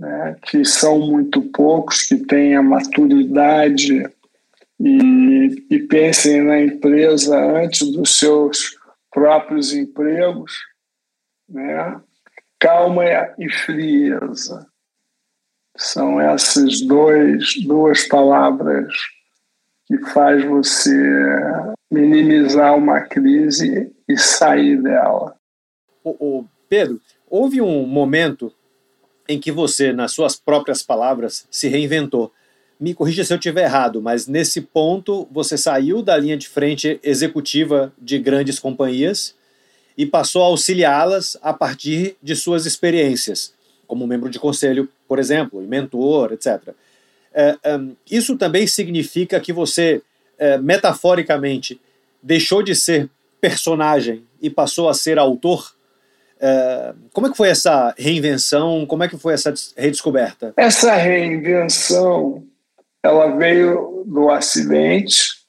né, 0.02 0.36
que 0.42 0.66
são 0.66 0.98
muito 0.98 1.44
poucos, 1.52 2.02
que 2.02 2.16
a 2.56 2.64
maturidade 2.64 4.04
e, 4.80 5.66
e 5.70 5.80
pensem 5.84 6.42
na 6.42 6.60
empresa 6.60 7.38
antes 7.38 7.88
dos 7.92 8.18
seus 8.18 8.80
próprios 9.12 9.76
empregos, 9.76 10.54
né? 11.48 12.02
calma 12.60 13.04
e 13.38 13.48
frieza. 13.48 14.68
São 15.78 16.20
essas 16.20 16.82
dois, 16.82 17.64
duas 17.64 18.08
palavras 18.08 18.92
que 19.86 20.00
faz 20.00 20.44
você 20.44 20.98
minimizar 21.92 22.76
uma 22.76 23.02
crise 23.02 23.96
e 24.08 24.18
sair 24.18 24.82
dela. 24.82 25.36
O, 26.04 26.40
o 26.40 26.46
Pedro, 26.68 27.00
houve 27.30 27.62
um 27.62 27.86
momento 27.86 28.52
em 29.32 29.40
que 29.40 29.52
você, 29.52 29.94
nas 29.94 30.12
suas 30.12 30.36
próprias 30.36 30.84
palavras, 30.84 31.46
se 31.50 31.68
reinventou. 31.68 32.32
Me 32.80 32.94
corrija 32.94 33.24
se 33.24 33.32
eu 33.32 33.38
estiver 33.38 33.64
errado, 33.64 34.02
mas 34.02 34.28
nesse 34.28 34.62
ponto 34.62 35.28
você 35.32 35.58
saiu 35.58 36.02
da 36.02 36.18
linha 36.18 36.36
de 36.36 36.50
frente 36.50 37.00
executiva 37.04 37.94
de 37.98 38.18
grandes 38.18 38.60
companhias 38.60 39.36
e 39.98 40.06
passou 40.06 40.42
a 40.42 40.48
auxiliá-las 40.48 41.38
a 41.42 41.54
partir 41.54 42.16
de 42.22 42.36
suas 42.36 42.66
experiências, 42.66 43.54
como 43.88 44.08
membro 44.08 44.30
de 44.30 44.40
conselho, 44.40 44.90
por 45.08 45.20
exemplo, 45.20 45.62
e 45.64 45.68
mentor, 45.68 46.34
etc. 46.34 46.74
É, 47.34 47.56
é, 47.64 47.80
isso 48.10 48.38
também 48.38 48.66
significa 48.68 49.40
que 49.40 49.54
você, 49.54 50.02
é, 50.38 50.58
metaforicamente, 50.58 51.80
deixou 52.22 52.64
de 52.64 52.76
ser 52.76 53.10
personagem 53.40 54.24
e 54.42 54.50
passou 54.50 54.90
a 54.90 54.94
ser 54.94 55.18
autor? 55.18 55.74
É, 56.42 56.94
como 57.14 57.28
é 57.28 57.30
que 57.30 57.38
foi 57.38 57.50
essa 57.50 57.94
reinvenção? 57.96 58.84
Como 58.88 59.04
é 59.04 59.08
que 59.08 59.18
foi 59.18 59.36
essa 59.36 59.54
redescoberta? 59.78 60.54
Essa 60.58 60.96
reinvenção, 60.96 62.44
ela 63.04 63.36
veio 63.38 64.04
do 64.08 64.30
acidente, 64.32 65.42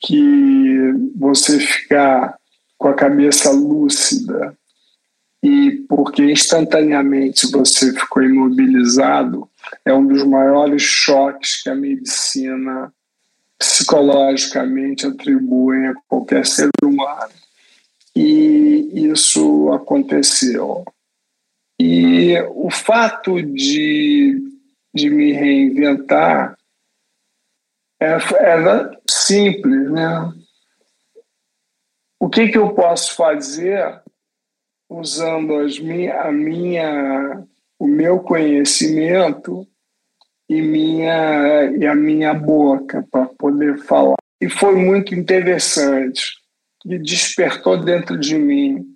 que 0.00 0.92
você 1.16 1.58
ficar 1.58 2.36
com 2.76 2.88
a 2.88 2.94
cabeça 2.94 3.50
lúcida 3.50 4.56
e 5.42 5.84
porque 5.88 6.22
instantaneamente 6.22 7.50
você 7.50 7.92
ficou 7.92 8.22
imobilizado, 8.22 9.48
é 9.84 9.94
um 9.94 10.06
dos 10.06 10.24
maiores 10.24 10.82
choques 10.82 11.62
que 11.62 11.70
a 11.70 11.74
medicina 11.74 12.92
psicologicamente 13.58 15.06
atribui 15.06 15.86
a 15.86 15.94
qualquer 16.06 16.44
ser 16.46 16.68
humano 16.82 17.32
e 18.20 19.10
isso 19.10 19.70
aconteceu. 19.70 20.84
E 21.80 22.36
o 22.50 22.68
fato 22.68 23.40
de, 23.40 24.42
de 24.92 25.08
me 25.08 25.32
reinventar 25.32 26.58
era 28.00 28.90
simples, 29.08 29.90
né? 29.92 30.32
O 32.20 32.28
que, 32.28 32.48
que 32.48 32.58
eu 32.58 32.74
posso 32.74 33.14
fazer 33.14 34.02
usando 34.90 35.54
as 35.54 35.78
minha, 35.78 36.22
a 36.22 36.32
minha, 36.32 37.46
o 37.78 37.86
meu 37.86 38.18
conhecimento 38.18 39.64
e, 40.48 40.60
minha, 40.60 41.70
e 41.70 41.86
a 41.86 41.94
minha 41.94 42.34
boca 42.34 43.06
para 43.12 43.26
poder 43.26 43.78
falar? 43.78 44.16
E 44.40 44.48
foi 44.48 44.74
muito 44.74 45.14
interessante 45.14 46.37
e 46.84 46.98
despertou 46.98 47.82
dentro 47.82 48.18
de 48.18 48.36
mim 48.36 48.86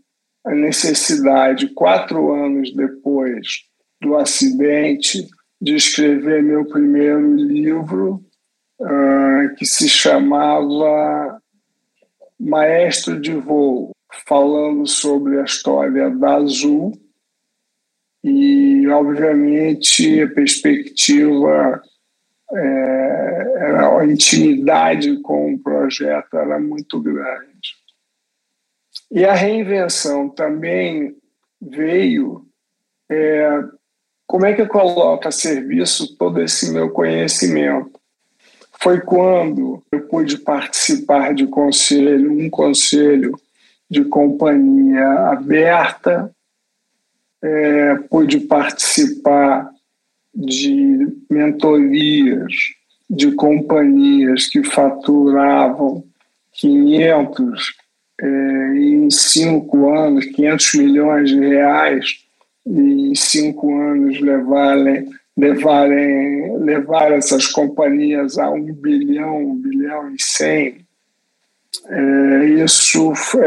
a 0.44 0.54
necessidade, 0.54 1.68
quatro 1.68 2.32
anos 2.32 2.74
depois 2.74 3.64
do 4.00 4.16
acidente, 4.16 5.28
de 5.60 5.76
escrever 5.76 6.42
meu 6.42 6.64
primeiro 6.66 7.34
livro, 7.36 8.24
uh, 8.80 9.54
que 9.56 9.64
se 9.64 9.88
chamava 9.88 11.40
Maestro 12.38 13.20
de 13.20 13.32
Voo, 13.34 13.92
falando 14.26 14.86
sobre 14.86 15.38
a 15.38 15.44
história 15.44 16.10
da 16.10 16.34
Azul 16.34 16.92
e, 18.24 18.86
obviamente, 18.88 20.20
a 20.20 20.28
perspectiva 20.28 21.80
é, 22.54 23.76
a 23.98 24.04
intimidade 24.04 25.20
com 25.22 25.54
o 25.54 25.58
projeto 25.58 26.36
era 26.36 26.60
muito 26.60 27.00
grande. 27.00 27.51
E 29.12 29.26
a 29.26 29.34
reinvenção 29.34 30.30
também 30.30 31.14
veio. 31.60 32.46
É, 33.10 33.62
como 34.26 34.46
é 34.46 34.54
que 34.54 34.62
eu 34.62 34.68
coloco 34.68 35.28
a 35.28 35.30
serviço 35.30 36.16
todo 36.16 36.40
esse 36.40 36.72
meu 36.72 36.88
conhecimento? 36.88 38.00
Foi 38.80 39.02
quando 39.02 39.82
eu 39.92 40.08
pude 40.08 40.38
participar 40.38 41.34
de 41.34 41.46
conselho, 41.46 42.32
um 42.32 42.48
conselho 42.48 43.38
de 43.88 44.02
companhia 44.06 45.06
aberta, 45.28 46.34
é, 47.42 47.96
pude 48.08 48.40
participar 48.40 49.70
de 50.34 51.06
mentorias 51.30 52.50
de 53.10 53.32
companhias 53.32 54.46
que 54.46 54.64
faturavam 54.64 56.02
500 56.52 57.81
é, 58.22 58.74
em 58.76 59.10
cinco 59.10 59.92
anos, 59.92 60.24
500 60.26 60.74
milhões 60.74 61.30
de 61.30 61.40
reais, 61.40 62.24
e 62.64 63.10
em 63.10 63.14
cinco 63.16 63.76
anos 63.76 64.20
levarem, 64.20 65.10
levarem, 65.36 66.58
levar 66.58 67.10
essas 67.10 67.48
companhias 67.48 68.38
a 68.38 68.48
um 68.48 68.72
bilhão, 68.72 69.38
um 69.38 69.56
bilhão 69.56 70.14
e 70.14 70.22
cem. 70.22 70.86
É, 71.88 72.44
isso 72.62 73.12
foi, 73.16 73.42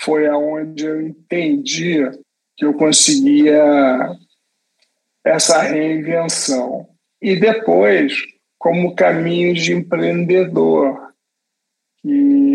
foi 0.00 0.26
aonde 0.26 0.86
eu 0.86 1.02
entendi 1.02 2.10
que 2.56 2.64
eu 2.64 2.72
conseguia 2.72 4.16
essa 5.22 5.60
reinvenção. 5.60 6.88
E 7.20 7.36
depois, 7.36 8.14
como 8.58 8.94
caminhos 8.94 9.62
de 9.62 9.74
empreendedor, 9.74 11.12
que 12.00 12.08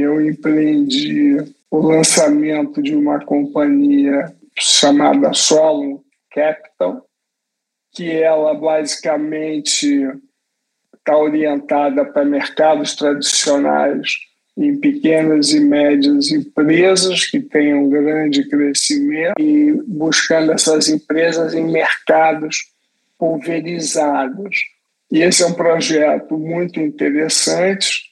eu 0.09 0.27
empreendi 0.27 1.37
o 1.69 1.79
lançamento 1.79 2.81
de 2.81 2.95
uma 2.95 3.23
companhia 3.23 4.33
chamada 4.57 5.33
Solo 5.33 6.03
Capital, 6.31 7.05
que 7.93 8.11
ela 8.11 8.55
basicamente 8.55 10.07
está 10.95 11.15
orientada 11.15 12.03
para 12.05 12.25
mercados 12.25 12.95
tradicionais 12.95 14.07
em 14.57 14.77
pequenas 14.77 15.51
e 15.51 15.59
médias 15.59 16.31
empresas 16.31 17.25
que 17.25 17.39
tenham 17.39 17.89
grande 17.89 18.49
crescimento 18.49 19.39
e 19.39 19.71
buscando 19.87 20.51
essas 20.51 20.89
empresas 20.89 21.53
em 21.53 21.71
mercados 21.71 22.57
pulverizados. 23.17 24.55
E 25.11 25.21
esse 25.21 25.43
é 25.43 25.45
um 25.45 25.53
projeto 25.53 26.37
muito 26.37 26.79
interessante 26.79 28.08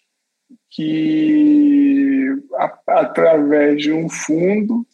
que, 0.78 2.38
a, 2.54 3.00
através 3.00 3.82
de 3.82 3.92
um 3.92 4.08
fundo 4.08 4.86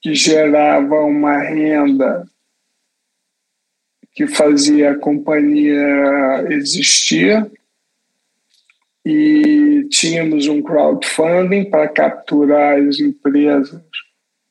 que 0.00 0.14
gerava 0.14 1.00
uma 1.00 1.36
renda 1.36 2.24
que 4.12 4.28
fazia 4.28 4.92
a 4.92 4.98
companhia 4.98 6.46
existir, 6.50 7.50
e 9.04 9.84
tínhamos 9.90 10.46
um 10.46 10.62
crowdfunding 10.62 11.68
para 11.68 11.88
capturar 11.88 12.78
as 12.78 13.00
empresas 13.00 13.82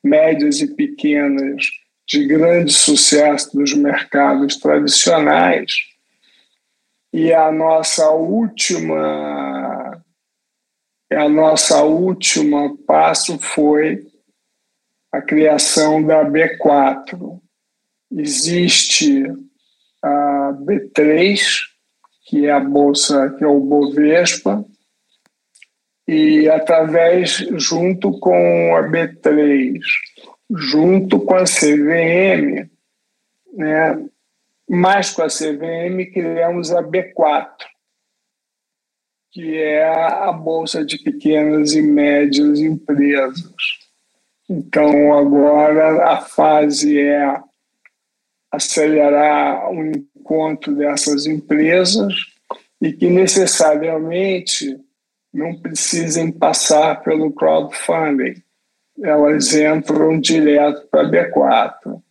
médias 0.04 0.60
e 0.60 0.74
pequenas 0.74 1.64
de 2.06 2.26
grande 2.26 2.70
sucesso 2.70 3.56
dos 3.56 3.72
mercados 3.72 4.58
tradicionais. 4.58 5.72
E 7.10 7.32
a 7.32 7.50
nossa 7.50 8.10
última 8.10 9.71
a 11.16 11.28
nossa 11.28 11.82
última 11.82 12.76
passo 12.86 13.38
foi 13.38 14.06
a 15.10 15.20
criação 15.20 16.02
da 16.02 16.24
B4. 16.24 17.40
Existe 18.10 19.24
a 20.02 20.52
B3, 20.54 21.40
que 22.26 22.46
é 22.46 22.50
a 22.50 22.60
bolsa, 22.60 23.30
que 23.30 23.44
é 23.44 23.46
o 23.46 23.60
Bovespa, 23.60 24.64
e 26.06 26.48
através, 26.48 27.38
junto 27.56 28.18
com 28.18 28.76
a 28.76 28.82
B3, 28.82 29.78
junto 30.50 31.20
com 31.20 31.34
a 31.34 31.44
CVM, 31.44 32.68
né, 33.54 34.04
mais 34.68 35.10
com 35.10 35.22
a 35.22 35.28
CVM, 35.28 36.10
criamos 36.12 36.72
a 36.72 36.82
B4, 36.82 37.48
que 39.32 39.56
é 39.56 39.82
a 39.82 40.30
Bolsa 40.30 40.84
de 40.84 40.98
Pequenas 40.98 41.72
e 41.72 41.80
Médias 41.80 42.60
Empresas. 42.60 43.54
Então, 44.48 45.14
agora 45.14 46.10
a 46.10 46.20
fase 46.20 46.98
é 46.98 47.40
acelerar 48.50 49.70
o 49.72 49.86
encontro 49.86 50.76
dessas 50.76 51.24
empresas 51.24 52.12
e 52.78 52.92
que 52.92 53.08
necessariamente 53.08 54.78
não 55.32 55.58
precisem 55.58 56.30
passar 56.30 57.02
pelo 57.02 57.32
crowdfunding. 57.32 58.34
Elas 59.02 59.54
entram 59.54 60.20
direto 60.20 60.86
para 60.88 61.08
a 61.08 61.10
B4. 61.10 62.02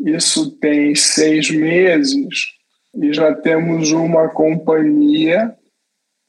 Isso 0.00 0.50
tem 0.56 0.96
seis 0.96 1.48
meses 1.48 2.56
e 2.92 3.12
já 3.12 3.32
temos 3.32 3.92
uma 3.92 4.28
companhia 4.28 5.56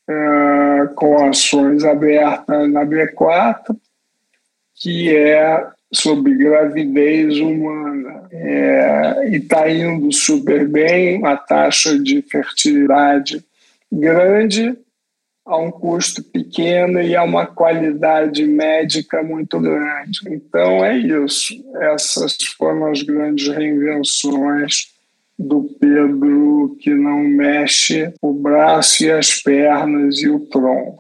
uh, 0.10 0.94
com 0.96 1.28
ações 1.28 1.84
abertas 1.84 2.72
na 2.72 2.86
B4, 2.86 3.76
que 4.76 5.16
é 5.16 5.68
sobre 5.92 6.36
gravidez 6.36 7.40
humana. 7.40 8.28
É, 8.32 9.30
e 9.30 9.38
está 9.38 9.70
indo 9.70 10.12
super 10.12 10.68
bem, 10.68 11.26
a 11.26 11.36
taxa 11.38 11.98
de 11.98 12.22
fertilidade 12.22 13.44
grande, 13.92 14.78
a 15.46 15.58
um 15.58 15.72
custo 15.72 16.22
pequeno 16.22 17.02
e 17.02 17.16
a 17.16 17.24
uma 17.24 17.46
qualidade 17.46 18.46
médica 18.46 19.24
muito 19.24 19.60
grande. 19.60 20.20
Então 20.28 20.84
é 20.84 20.98
isso. 20.98 21.54
Essas 21.76 22.36
foram 22.58 22.92
as 22.92 23.02
grandes 23.02 23.48
reinvenções 23.48 24.97
do 25.38 25.64
Pedro 25.80 26.76
que 26.80 26.94
não 26.94 27.20
mexe 27.20 28.14
o 28.22 28.34
braço 28.34 29.04
e 29.04 29.12
as 29.12 29.42
pernas 29.42 30.18
e 30.20 30.30
o 30.30 30.40
tronco. 30.48 30.98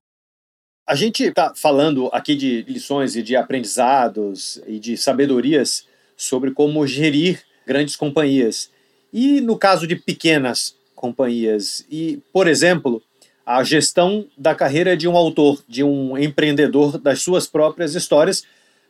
A 0.87 0.95
gente 0.95 1.23
está 1.23 1.53
falando 1.55 2.09
aqui 2.13 2.35
de 2.35 2.61
lições 2.61 3.15
e 3.15 3.23
de 3.23 3.35
aprendizados 3.35 4.61
e 4.65 4.79
de 4.79 4.95
sabedorias 4.95 5.85
sobre 6.15 6.51
como 6.51 6.87
gerir 6.87 7.41
grandes 7.65 7.95
companhias. 7.95 8.71
E 9.11 9.41
no 9.41 9.57
caso 9.57 9.85
de 9.85 9.95
pequenas 9.95 10.75
companhias, 10.95 11.85
e, 11.91 12.21
por 12.31 12.47
exemplo, 12.47 13.03
a 13.45 13.63
gestão 13.63 14.25
da 14.37 14.55
carreira 14.55 14.95
de 14.95 15.07
um 15.07 15.15
autor, 15.15 15.61
de 15.67 15.83
um 15.83 16.17
empreendedor 16.17 16.97
das 16.97 17.21
suas 17.21 17.47
próprias 17.47 17.93
histórias, 17.93 18.43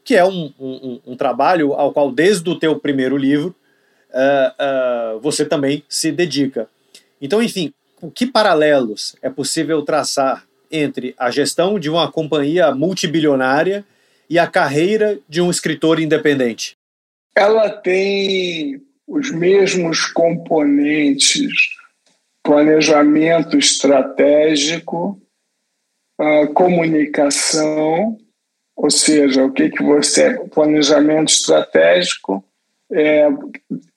que 0.04 0.16
é 0.16 0.24
um, 0.24 0.54
um, 0.60 1.00
um 1.06 1.16
trabalho 1.18 1.74
ao 1.74 1.92
qual, 1.92 2.12
desde 2.12 2.50
o 2.50 2.58
teu 2.58 2.80
primeiro 2.80 3.18
livro, 3.18 3.56
uh, 4.10 5.20
você 5.20 5.46
também 5.46 5.84
se 5.88 6.12
dedica. 6.12 6.70
Então, 7.22 7.42
enfim, 7.42 7.74
que 8.14 8.26
paralelos 8.26 9.16
é 9.22 9.30
possível 9.30 9.82
traçar 9.82 10.46
entre 10.72 11.16
a 11.18 11.32
gestão 11.32 11.80
de 11.80 11.90
uma 11.90 12.12
companhia 12.12 12.74
multibilionária 12.74 13.86
e 14.30 14.38
a 14.38 14.48
carreira 14.48 15.20
de 15.28 15.42
um 15.42 15.50
escritor 15.50 16.00
independente? 16.00 16.76
Ela 17.36 17.70
tem 17.70 18.82
os 19.08 19.32
mesmos 19.32 20.06
componentes: 20.06 21.52
planejamento 22.44 23.58
estratégico, 23.58 25.20
comunicação, 26.54 28.18
ou 28.76 28.90
seja, 28.92 29.44
o 29.44 29.52
que 29.52 29.70
que 29.70 29.84
você 29.84 30.38
planejamento 30.50 31.30
estratégico 31.30 32.44
é 32.92 33.28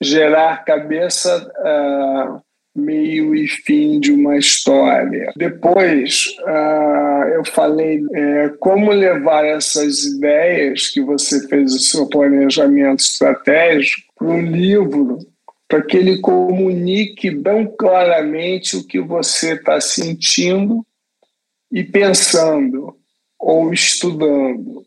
gerar 0.00 0.64
cabeça 0.64 1.50
uh, 1.59 2.40
meio 2.74 3.35
e 3.35 3.46
fim 3.48 3.98
de 4.00 4.12
uma 4.12 4.37
história. 4.37 5.33
Depois, 5.37 6.37
uh, 6.40 7.29
eu 7.35 7.44
falei 7.44 8.03
é, 8.12 8.48
como 8.61 8.92
levar 8.92 9.44
essas 9.44 10.05
ideias 10.05 10.88
que 10.88 11.00
você 11.00 11.46
fez 11.48 11.74
o 11.74 11.79
seu 11.79 12.09
planejamento 12.09 13.00
estratégico 13.00 14.03
para 14.16 14.29
um 14.29 14.42
livro, 14.42 15.18
para 15.68 15.83
que 15.83 15.96
ele 15.96 16.20
comunique 16.20 17.31
bem 17.31 17.66
claramente 17.79 18.76
o 18.76 18.87
que 18.87 19.00
você 19.00 19.55
está 19.55 19.81
sentindo 19.81 20.85
e 21.72 21.85
pensando 21.85 22.96
ou 23.38 23.72
estudando. 23.72 24.85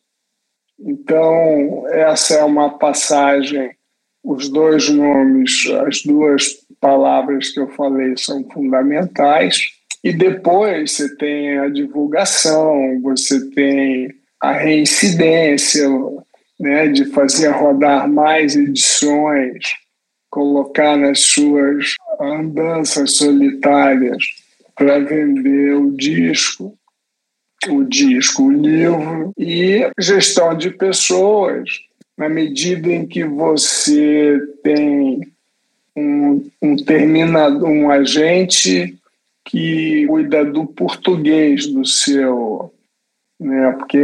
Então, 0.79 1.87
essa 1.89 2.35
é 2.35 2.43
uma 2.43 2.77
passagem, 2.77 3.71
os 4.23 4.49
dois 4.49 4.89
nomes, 4.89 5.65
as 5.85 6.01
duas 6.03 6.63
palavras 6.79 7.49
que 7.49 7.59
eu 7.59 7.67
falei 7.69 8.15
são 8.17 8.43
fundamentais. 8.49 9.57
E 10.03 10.13
depois 10.13 10.91
você 10.91 11.15
tem 11.15 11.59
a 11.59 11.69
divulgação, 11.69 12.99
você 13.01 13.49
tem 13.51 14.13
a 14.41 14.51
reincidência, 14.53 15.87
né, 16.59 16.87
de 16.87 17.05
fazer 17.05 17.49
rodar 17.49 18.09
mais 18.09 18.55
edições, 18.55 19.75
colocar 20.29 20.97
nas 20.97 21.21
suas 21.21 21.93
andanças 22.19 23.17
solitárias 23.17 24.23
para 24.75 24.99
vender 24.99 25.75
o 25.75 25.91
disco. 25.91 26.77
o 27.69 27.85
disco, 27.85 28.43
o 28.43 28.51
livro, 28.51 29.31
e 29.37 29.89
gestão 29.97 30.53
de 30.53 30.69
pessoas, 30.69 31.69
na 32.17 32.29
medida 32.29 32.89
em 32.91 33.05
que 33.05 33.23
você 33.23 34.39
tem 34.63 35.21
um, 35.95 36.49
um 36.61 36.75
um 37.65 37.89
agente 37.89 38.97
que 39.45 40.05
cuida 40.07 40.45
do 40.45 40.65
português 40.65 41.67
do 41.67 41.85
seu, 41.85 42.73
né? 43.39 43.71
Porque 43.77 43.99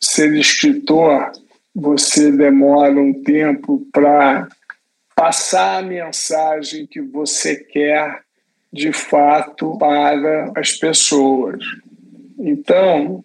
ser 0.00 0.34
escritor 0.34 1.32
você 1.74 2.32
demora 2.32 2.98
um 2.98 3.22
tempo 3.22 3.86
para 3.92 4.48
passar 5.14 5.78
a 5.78 5.86
mensagem 5.86 6.86
que 6.86 7.00
você 7.00 7.56
quer 7.56 8.22
de 8.72 8.92
fato 8.92 9.76
para 9.78 10.52
as 10.56 10.72
pessoas. 10.72 11.62
Então, 12.38 13.24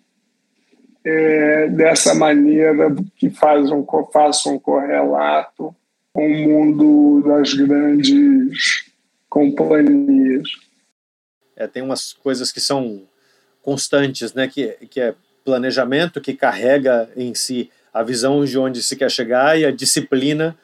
é 1.04 1.68
dessa 1.70 2.14
maneira 2.14 2.94
que 3.16 3.30
faz 3.30 3.72
um, 3.72 3.86
faça 4.12 4.50
um 4.50 4.60
correlato 4.60 5.76
com 6.14 6.28
o 6.28 6.48
mundo 6.48 7.24
das 7.28 7.54
grandes 7.54 8.92
companhias. 9.30 10.50
É, 11.56 11.68
tem 11.68 11.82
umas 11.82 12.14
coisas 12.14 12.52
que 12.52 12.60
são 12.60 13.04
constantes, 13.62 14.34
né? 14.34 14.48
Que, 14.48 14.78
que 14.90 15.00
é 15.00 15.16
planejamento 15.44 16.22
que 16.22 16.34
carrega 16.34 17.10
em 17.16 17.34
si 17.34 17.70
a 17.94 18.04
visão 18.04 18.46
de 18.46 18.58
onde 18.58 18.82
se 18.84 18.96
quer 18.96 19.10
chegar 19.10 19.60
e 19.60 19.66
a 19.66 19.72
disciplina 19.72 20.58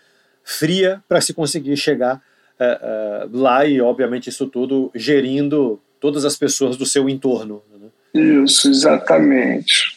fria 0.43 1.03
para 1.07 1.19
se 1.19 1.33
conseguir 1.33 1.75
chegar 1.75 2.21
uh, 2.59 3.27
uh, 3.27 3.37
lá 3.37 3.65
e, 3.65 3.81
obviamente, 3.81 4.29
isso 4.29 4.47
tudo 4.47 4.91
gerindo 4.95 5.81
todas 5.99 6.25
as 6.25 6.37
pessoas 6.37 6.77
do 6.77 6.85
seu 6.85 7.09
entorno. 7.09 7.61
Né? 7.71 8.43
Isso, 8.43 8.69
exatamente. 8.69 9.96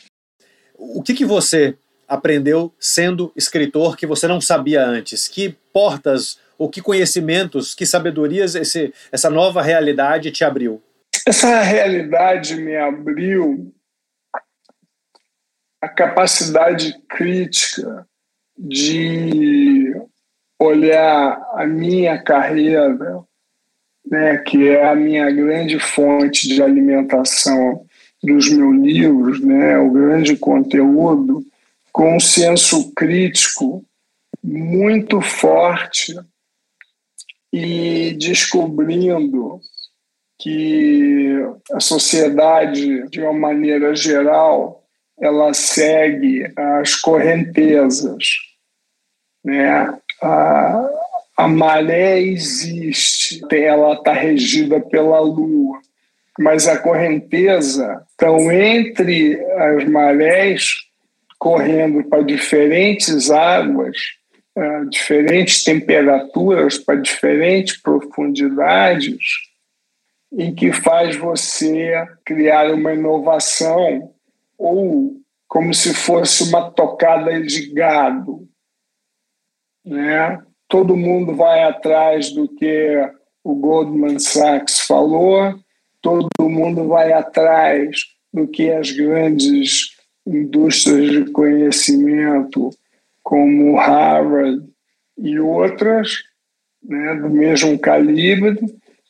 O 0.82 1.02
que, 1.02 1.12
que 1.12 1.26
você 1.26 1.76
aprendeu 2.08 2.72
sendo 2.80 3.30
escritor 3.36 3.98
que 3.98 4.06
você 4.06 4.26
não 4.26 4.40
sabia 4.40 4.82
antes? 4.82 5.28
Que 5.28 5.54
portas 5.74 6.38
ou 6.56 6.70
que 6.70 6.80
conhecimentos, 6.80 7.74
que 7.74 7.84
sabedorias 7.84 8.54
esse, 8.54 8.92
essa 9.12 9.28
nova 9.28 9.60
realidade 9.60 10.30
te 10.30 10.42
abriu? 10.42 10.82
Essa 11.26 11.60
realidade 11.60 12.56
me 12.56 12.76
abriu 12.76 13.74
a 15.82 15.88
capacidade 15.88 16.98
crítica 17.08 18.06
de 18.58 19.94
olhar 20.58 21.40
a 21.54 21.66
minha 21.66 22.22
carreira, 22.22 22.88
né, 24.10 24.38
que 24.38 24.68
é 24.68 24.88
a 24.88 24.94
minha 24.94 25.30
grande 25.30 25.78
fonte 25.78 26.48
de 26.48 26.62
alimentação 26.62 27.86
dos 28.22 28.50
meus 28.50 28.76
livros, 28.76 29.40
né, 29.40 29.78
o 29.78 29.90
grande 29.90 30.36
conteúdo, 30.36 31.44
com 31.92 32.16
um 32.16 32.20
senso 32.20 32.92
crítico 32.92 33.84
muito 34.42 35.20
forte 35.20 36.14
e 37.52 38.16
descobrindo 38.18 39.60
que 40.38 41.34
a 41.72 41.80
sociedade, 41.80 43.08
de 43.08 43.20
uma 43.20 43.32
maneira 43.32 43.94
geral, 43.94 44.84
ela 45.20 45.52
segue 45.52 46.50
as 46.56 46.94
correntezas, 46.94 48.24
né? 49.44 49.98
A, 50.22 50.90
a 51.36 51.48
maré 51.48 52.20
existe, 52.20 53.40
ela 53.52 53.94
está 53.94 54.12
regida 54.12 54.80
pela 54.80 55.20
lua, 55.20 55.80
mas 56.40 56.66
a 56.66 56.78
correnteza 56.78 58.02
estão 58.08 58.50
entre 58.50 59.38
as 59.56 59.84
marés 59.84 60.74
correndo 61.38 62.02
para 62.04 62.22
diferentes 62.22 63.30
águas, 63.30 63.98
uh, 64.56 64.88
diferentes 64.88 65.62
temperaturas, 65.62 66.78
para 66.78 66.94
diferentes 66.94 67.76
profundidades, 67.76 69.18
em 70.32 70.54
que 70.54 70.72
faz 70.72 71.14
você 71.14 71.92
criar 72.24 72.72
uma 72.72 72.94
inovação 72.94 74.14
ou 74.56 75.16
como 75.46 75.74
se 75.74 75.92
fosse 75.92 76.44
uma 76.44 76.70
tocada 76.70 77.38
de 77.42 77.70
gado, 77.74 78.48
né? 79.84 80.42
Todo 80.66 80.96
mundo 80.96 81.34
vai 81.34 81.64
atrás 81.64 82.30
do 82.30 82.48
que 82.48 82.96
o 83.44 83.54
Goldman 83.56 84.18
Sachs 84.18 84.80
falou, 84.80 85.54
todo 86.00 86.28
mundo 86.40 86.88
vai 86.88 87.12
atrás 87.12 87.96
do 88.32 88.46
que 88.46 88.70
as 88.70 88.90
grandes 88.90 89.96
indústrias 90.26 91.10
de 91.10 91.30
conhecimento, 91.32 92.70
como 93.22 93.76
Harvard 93.76 94.64
e 95.18 95.38
outras, 95.38 96.16
né, 96.82 97.14
do 97.16 97.28
mesmo 97.28 97.78
calibre, 97.78 98.58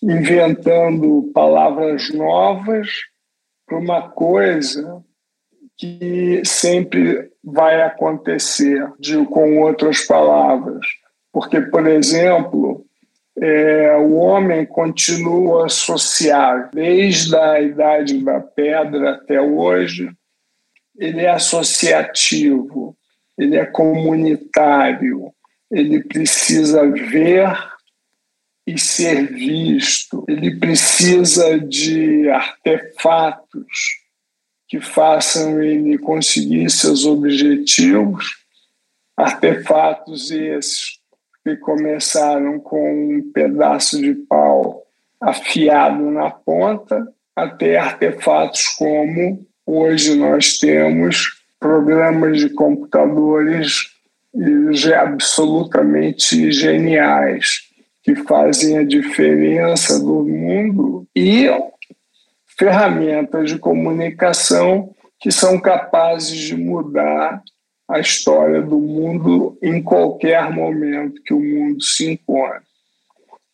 inventando 0.02 1.30
palavras 1.34 2.12
novas 2.12 2.88
para 3.66 3.78
uma 3.78 4.08
coisa 4.10 5.04
que 5.76 6.42
sempre 6.44 7.30
vai 7.42 7.80
acontecer, 7.82 8.86
digo 8.98 9.26
com 9.26 9.60
outras 9.62 10.06
palavras. 10.06 10.84
Porque, 11.32 11.60
por 11.60 11.86
exemplo, 11.86 12.84
é, 13.38 13.96
o 13.96 14.14
homem 14.16 14.66
continua 14.66 15.62
a 15.62 15.66
associar, 15.66 16.70
desde 16.72 17.34
a 17.36 17.60
idade 17.60 18.22
da 18.24 18.40
pedra 18.40 19.12
até 19.12 19.40
hoje, 19.40 20.10
ele 20.98 21.22
é 21.22 21.30
associativo, 21.30 22.96
ele 23.38 23.56
é 23.56 23.64
comunitário, 23.64 25.32
ele 25.70 26.02
precisa 26.02 26.86
ver 26.90 27.56
e 28.66 28.78
ser 28.78 29.32
visto, 29.32 30.24
ele 30.28 30.58
precisa 30.58 31.58
de 31.58 32.28
artefatos 32.28 34.00
que 34.68 34.80
façam 34.80 35.60
ele 35.62 35.98
conseguir 35.98 36.70
seus 36.70 37.04
objetivos, 37.04 38.36
artefatos 39.16 40.30
esses 40.30 40.99
que 41.44 41.56
começaram 41.56 42.60
com 42.60 43.16
um 43.16 43.32
pedaço 43.32 44.00
de 44.00 44.14
pau 44.14 44.82
afiado 45.20 46.10
na 46.10 46.30
ponta, 46.30 47.06
até 47.34 47.76
artefatos 47.76 48.68
como 48.68 49.46
hoje 49.66 50.14
nós 50.14 50.58
temos 50.58 51.42
programas 51.58 52.38
de 52.38 52.50
computadores 52.50 53.90
absolutamente 54.96 56.50
geniais 56.52 57.68
que 58.02 58.14
fazem 58.14 58.78
a 58.78 58.84
diferença 58.84 59.98
do 59.98 60.24
mundo 60.24 61.06
e 61.14 61.48
ferramentas 62.58 63.50
de 63.50 63.58
comunicação 63.58 64.94
que 65.18 65.30
são 65.30 65.60
capazes 65.60 66.38
de 66.38 66.56
mudar 66.56 67.42
a 67.90 67.98
história 67.98 68.62
do 68.62 68.78
mundo 68.78 69.58
em 69.60 69.82
qualquer 69.82 70.48
momento 70.52 71.20
que 71.24 71.34
o 71.34 71.40
mundo 71.40 71.82
se 71.82 72.12
encontre. 72.12 72.62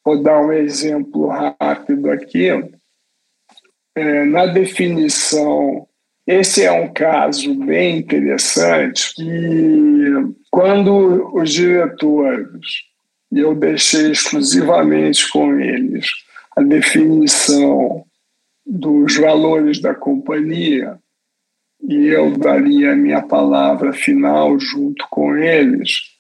Vou 0.05 0.23
dar 0.23 0.41
um 0.41 0.53
exemplo 0.53 1.27
rápido 1.27 2.11
aqui. 2.11 2.49
É, 3.95 4.25
na 4.27 4.45
definição, 4.45 5.89
esse 6.27 6.63
é 6.63 6.71
um 6.71 6.93
caso 6.93 7.55
bem 7.55 7.99
interessante 7.99 9.15
que 9.15 10.35
quando 10.51 11.35
os 11.35 11.51
diretores, 11.51 12.85
e 13.33 13.39
eu 13.41 13.55
deixei 13.55 14.11
exclusivamente 14.11 15.31
com 15.31 15.59
eles 15.59 16.07
a 16.55 16.63
definição 16.63 18.05
dos 18.67 19.17
valores 19.17 19.81
da 19.81 19.95
companhia 19.95 20.99
e 21.89 22.09
eu 22.09 22.37
daria 22.37 22.93
a 22.93 22.97
minha 22.97 23.23
palavra 23.23 23.93
final 23.93 24.59
junto 24.59 25.07
com 25.09 25.37
eles, 25.37 26.17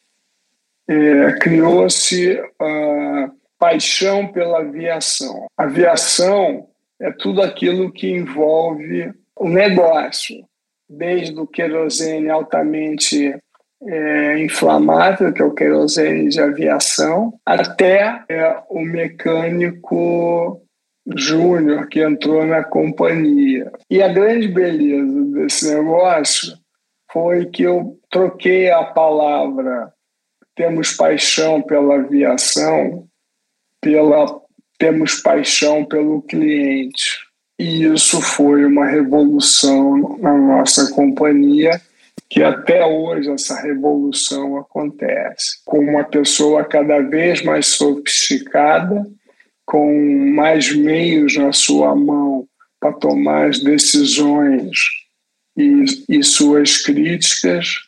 é, 0.88 1.32
criou-se 1.40 2.40
a 2.60 3.30
paixão 3.58 4.28
pela 4.28 4.60
aviação. 4.60 5.46
Aviação 5.56 6.68
é 7.00 7.10
tudo 7.10 7.42
aquilo 7.42 7.92
que 7.92 8.08
envolve 8.10 9.12
o 9.34 9.48
negócio, 9.48 10.44
desde 10.88 11.38
o 11.38 11.46
querosene 11.46 12.30
altamente 12.30 13.36
é, 13.82 14.38
inflamável, 14.38 15.32
que 15.32 15.42
é 15.42 15.44
o 15.44 15.54
querosene 15.54 16.28
de 16.28 16.40
aviação, 16.40 17.34
até 17.44 18.22
é, 18.28 18.56
o 18.70 18.80
mecânico 18.80 20.62
júnior 21.14 21.86
que 21.88 22.00
entrou 22.00 22.44
na 22.44 22.64
companhia. 22.64 23.70
E 23.90 24.02
a 24.02 24.08
grande 24.08 24.48
beleza 24.48 25.22
desse 25.32 25.74
negócio 25.74 26.56
foi 27.12 27.46
que 27.46 27.62
eu 27.62 27.98
troquei 28.10 28.70
a 28.70 28.82
palavra 28.84 29.92
temos 30.54 30.92
paixão 30.94 31.60
pela 31.60 31.96
aviação 31.96 33.06
pela 33.80 34.40
temos 34.78 35.20
paixão 35.20 35.84
pelo 35.84 36.22
cliente. 36.22 37.18
E 37.58 37.84
isso 37.84 38.20
foi 38.20 38.64
uma 38.64 38.86
revolução 38.86 40.18
na 40.18 40.36
nossa 40.36 40.92
companhia, 40.92 41.80
que 42.28 42.42
até 42.42 42.84
hoje 42.84 43.30
essa 43.30 43.58
revolução 43.62 44.58
acontece, 44.58 45.62
com 45.64 45.78
uma 45.78 46.04
pessoa 46.04 46.64
cada 46.64 47.00
vez 47.00 47.42
mais 47.42 47.68
sofisticada, 47.68 49.06
com 49.66 50.32
mais 50.32 50.74
meios 50.74 51.36
na 51.36 51.52
sua 51.52 51.94
mão 51.94 52.46
para 52.80 52.92
tomar 52.92 53.48
as 53.48 53.58
decisões 53.58 54.78
e, 55.56 55.84
e 56.08 56.22
suas 56.22 56.78
críticas, 56.78 57.80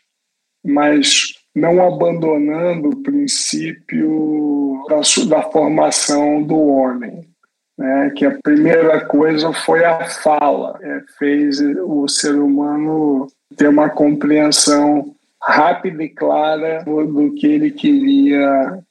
mas 0.64 1.34
não 1.54 1.86
abandonando 1.86 2.90
o 2.90 3.02
princípio 3.02 4.84
da, 4.88 5.00
da 5.28 5.42
formação 5.50 6.42
do 6.42 6.58
homem. 6.58 7.26
Né, 7.78 8.10
que 8.16 8.26
a 8.26 8.36
primeira 8.42 9.06
coisa 9.06 9.52
foi 9.52 9.84
a 9.84 10.04
fala, 10.04 10.76
é, 10.82 11.00
fez 11.16 11.60
o 11.60 12.08
ser 12.08 12.34
humano 12.34 13.28
ter 13.56 13.68
uma 13.68 13.88
compreensão 13.88 15.14
rápida 15.40 16.02
e 16.02 16.08
clara 16.08 16.82
do, 16.82 17.32
que 17.34 17.46
ele 17.46 17.70
queria 17.70 18.82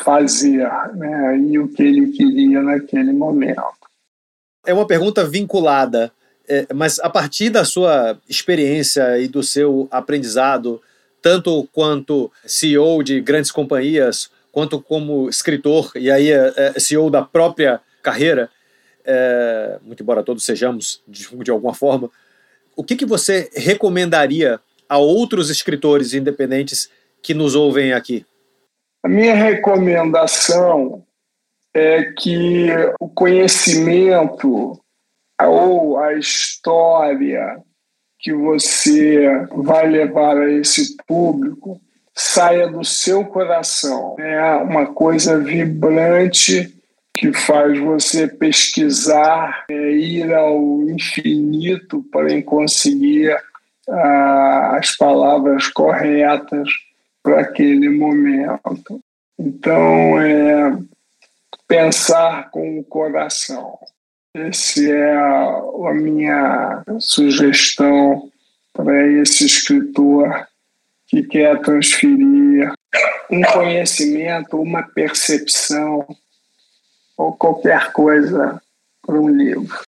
fazer 0.00 0.68
né, 0.94 1.38
e 1.38 1.58
o 1.58 1.68
que 1.68 1.82
ele 1.82 2.12
queria 2.12 2.62
naquele 2.62 3.12
momento. 3.12 3.62
É 4.64 4.72
uma 4.72 4.86
pergunta 4.86 5.24
vinculada, 5.24 6.12
é, 6.48 6.66
mas 6.72 6.98
a 7.00 7.10
partir 7.10 7.50
da 7.50 7.64
sua 7.64 8.18
experiência 8.28 9.18
e 9.18 9.28
do 9.28 9.42
seu 9.42 9.88
aprendizado, 9.90 10.80
tanto 11.20 11.68
quanto 11.72 12.30
CEO 12.46 13.02
de 13.02 13.20
grandes 13.20 13.50
companhias, 13.50 14.30
quanto 14.50 14.80
como 14.80 15.28
escritor, 15.28 15.92
e 15.96 16.10
aí 16.10 16.30
é, 16.30 16.52
é 16.56 16.80
CEO 16.80 17.10
da 17.10 17.22
própria 17.22 17.80
carreira, 18.02 18.50
é, 19.04 19.78
muito 19.82 20.02
embora 20.02 20.22
todos 20.22 20.44
sejamos 20.44 21.02
de, 21.08 21.28
de 21.36 21.50
alguma 21.50 21.74
forma, 21.74 22.10
o 22.76 22.84
que, 22.84 22.96
que 22.96 23.06
você 23.06 23.50
recomendaria 23.54 24.60
a 24.88 24.98
outros 24.98 25.50
escritores 25.50 26.14
independentes 26.14 26.90
que 27.22 27.34
nos 27.34 27.54
ouvem 27.54 27.92
aqui? 27.92 28.24
A 29.02 29.08
minha 29.08 29.34
recomendação 29.34 31.04
é 31.74 32.04
que 32.16 32.68
o 33.00 33.08
conhecimento 33.08 34.80
ou 35.40 35.98
a 35.98 36.14
história 36.14 37.60
que 38.20 38.32
você 38.32 39.26
vai 39.56 39.88
levar 39.88 40.36
a 40.36 40.48
esse 40.52 40.96
público 41.08 41.80
saia 42.14 42.68
do 42.68 42.84
seu 42.84 43.24
coração. 43.24 44.14
É 44.20 44.54
uma 44.56 44.86
coisa 44.86 45.36
vibrante 45.38 46.72
que 47.12 47.32
faz 47.32 47.78
você 47.80 48.28
pesquisar, 48.28 49.64
é, 49.68 49.90
ir 49.90 50.32
ao 50.32 50.82
infinito 50.82 52.04
para 52.12 52.40
conseguir 52.42 53.36
ah, 53.88 54.76
as 54.78 54.96
palavras 54.96 55.66
corretas 55.66 56.68
para 57.22 57.40
aquele 57.40 57.88
momento. 57.88 59.00
Então, 59.38 60.20
é 60.20 60.78
pensar 61.66 62.50
com 62.50 62.78
o 62.78 62.84
coração. 62.84 63.78
Essa 64.34 64.82
é 64.82 65.16
a, 65.16 65.94
minha 65.94 66.82
sugestão 66.98 68.30
para 68.72 69.06
esse 69.20 69.44
escritor 69.44 70.48
que 71.06 71.22
quer 71.22 71.60
transferir 71.60 72.72
um 73.30 73.42
conhecimento, 73.42 74.56
uma 74.56 74.82
percepção 74.82 76.06
ou 77.16 77.34
qualquer 77.34 77.92
coisa 77.92 78.60
para 79.02 79.20
um 79.20 79.28
livro. 79.28 79.82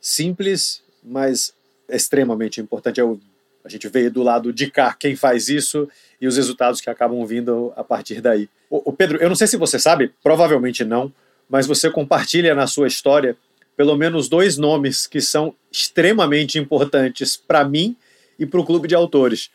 Simples, 0.00 0.82
mas 1.02 1.52
extremamente 1.88 2.60
importante. 2.60 3.00
Eu, 3.00 3.20
a 3.66 3.68
gente 3.68 3.88
veio 3.88 4.10
do 4.10 4.22
lado 4.22 4.52
de 4.52 4.70
cá 4.70 4.94
quem 4.98 5.16
faz 5.16 5.48
isso 5.48 5.88
e 6.20 6.26
os 6.28 6.36
resultados 6.36 6.80
que 6.80 6.88
acabam 6.88 7.26
vindo 7.26 7.72
a 7.76 7.82
partir 7.82 8.20
daí. 8.20 8.48
O, 8.70 8.90
o 8.90 8.92
Pedro, 8.92 9.18
eu 9.18 9.28
não 9.28 9.34
sei 9.34 9.48
se 9.48 9.56
você 9.56 9.78
sabe, 9.78 10.12
provavelmente 10.22 10.84
não, 10.84 11.12
mas 11.50 11.66
você 11.66 11.90
compartilha 11.90 12.54
na 12.54 12.66
sua 12.66 12.86
história 12.86 13.36
pelo 13.76 13.96
menos 13.96 14.28
dois 14.28 14.56
nomes 14.56 15.06
que 15.06 15.20
são 15.20 15.52
extremamente 15.70 16.58
importantes 16.58 17.36
para 17.36 17.64
mim 17.64 17.96
e 18.38 18.46
para 18.46 18.60
o 18.60 18.64
clube 18.64 18.88
de 18.88 18.94
autores. 18.94 19.50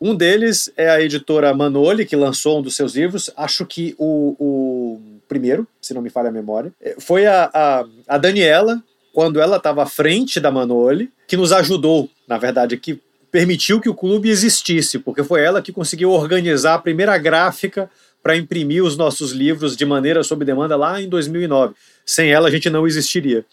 Um 0.00 0.14
deles 0.14 0.70
é 0.76 0.90
a 0.90 1.00
editora 1.00 1.54
Manoli, 1.54 2.04
que 2.04 2.16
lançou 2.16 2.58
um 2.58 2.62
dos 2.62 2.76
seus 2.76 2.94
livros, 2.94 3.30
acho 3.36 3.64
que 3.64 3.94
o, 3.96 4.36
o 4.38 5.00
primeiro, 5.26 5.66
se 5.80 5.94
não 5.94 6.02
me 6.02 6.10
falha 6.10 6.28
a 6.28 6.32
memória. 6.32 6.72
É, 6.82 6.96
foi 6.98 7.26
a, 7.26 7.50
a, 7.54 7.86
a 8.06 8.18
Daniela, 8.18 8.82
quando 9.14 9.40
ela 9.40 9.56
estava 9.56 9.84
à 9.84 9.86
frente 9.86 10.38
da 10.38 10.50
Manoli, 10.50 11.10
que 11.26 11.36
nos 11.36 11.50
ajudou, 11.50 12.10
na 12.28 12.36
verdade, 12.36 12.76
que 12.76 13.00
permitiu 13.30 13.80
que 13.80 13.88
o 13.88 13.94
clube 13.94 14.30
existisse, 14.30 14.98
porque 14.98 15.22
foi 15.22 15.42
ela 15.42 15.62
que 15.62 15.72
conseguiu 15.72 16.10
organizar 16.10 16.74
a 16.74 16.78
primeira 16.78 17.16
gráfica 17.18 17.90
para 18.22 18.36
imprimir 18.36 18.82
os 18.82 18.96
nossos 18.96 19.30
livros 19.32 19.76
de 19.76 19.84
maneira 19.84 20.22
sob 20.22 20.44
demanda 20.44 20.76
lá 20.76 21.00
em 21.00 21.08
2009. 21.08 21.74
Sem 22.04 22.32
ela, 22.32 22.48
a 22.48 22.50
gente 22.50 22.68
não 22.68 22.86
existiria. 22.86 23.44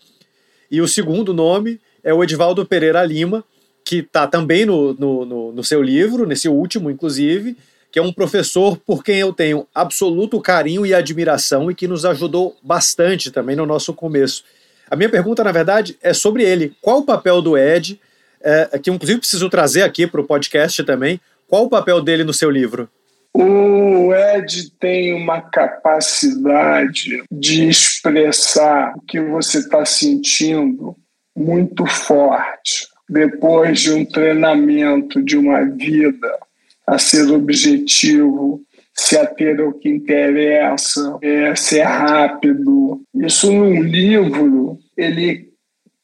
E 0.69 0.81
o 0.81 0.87
segundo 0.87 1.33
nome 1.33 1.79
é 2.03 2.13
o 2.13 2.23
Edivaldo 2.23 2.65
Pereira 2.65 3.03
Lima, 3.03 3.43
que 3.85 3.97
está 3.97 4.25
também 4.25 4.65
no, 4.65 4.93
no, 4.93 5.25
no, 5.25 5.51
no 5.51 5.63
seu 5.63 5.81
livro, 5.81 6.25
nesse 6.25 6.47
último, 6.47 6.89
inclusive, 6.89 7.55
que 7.91 7.99
é 7.99 8.01
um 8.01 8.11
professor 8.11 8.77
por 8.77 9.03
quem 9.03 9.19
eu 9.19 9.31
tenho 9.31 9.67
absoluto 9.75 10.41
carinho 10.41 10.85
e 10.85 10.93
admiração 10.93 11.69
e 11.69 11.75
que 11.75 11.87
nos 11.87 12.05
ajudou 12.05 12.57
bastante 12.63 13.29
também 13.29 13.55
no 13.55 13.67
nosso 13.67 13.93
começo. 13.93 14.43
A 14.89 14.95
minha 14.95 15.09
pergunta, 15.09 15.43
na 15.43 15.51
verdade, 15.51 15.97
é 16.01 16.13
sobre 16.13 16.43
ele. 16.43 16.75
Qual 16.81 16.99
o 16.99 17.05
papel 17.05 17.41
do 17.41 17.55
Ed 17.55 17.99
é, 18.43 18.79
que 18.79 18.91
inclusive 18.91 19.19
preciso 19.19 19.49
trazer 19.49 19.83
aqui 19.83 20.05
para 20.05 20.21
o 20.21 20.25
podcast 20.25 20.83
também. 20.83 21.19
Qual 21.47 21.65
o 21.65 21.69
papel 21.69 22.01
dele 22.01 22.23
no 22.23 22.33
seu 22.33 22.49
livro? 22.49 22.89
O 23.33 24.13
Ed 24.13 24.71
tem 24.79 25.13
uma 25.13 25.41
capacidade 25.41 27.23
de 27.31 27.67
expressar 27.67 28.93
o 28.95 29.01
que 29.01 29.19
você 29.19 29.59
está 29.59 29.83
sentindo 29.85 30.95
muito 31.35 31.85
forte. 31.85 32.87
Depois 33.09 33.81
de 33.81 33.91
um 33.91 34.05
treinamento 34.05 35.21
de 35.21 35.35
uma 35.35 35.65
vida 35.65 36.37
a 36.85 36.99
ser 36.99 37.29
objetivo, 37.31 38.61
se 38.93 39.17
ater 39.17 39.59
ao 39.59 39.73
que 39.73 39.89
interessa, 39.89 41.17
é, 41.21 41.55
ser 41.55 41.81
rápido. 41.81 43.01
Isso 43.15 43.51
num 43.51 43.81
livro, 43.81 44.77
ele 44.95 45.52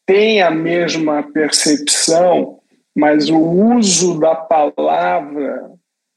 tem 0.10 0.42
a 0.42 0.50
mesma 0.50 1.22
percepção, 1.22 2.60
mas 2.98 3.30
o 3.30 3.38
uso 3.38 4.20
da 4.20 4.34
palavra 4.34 5.72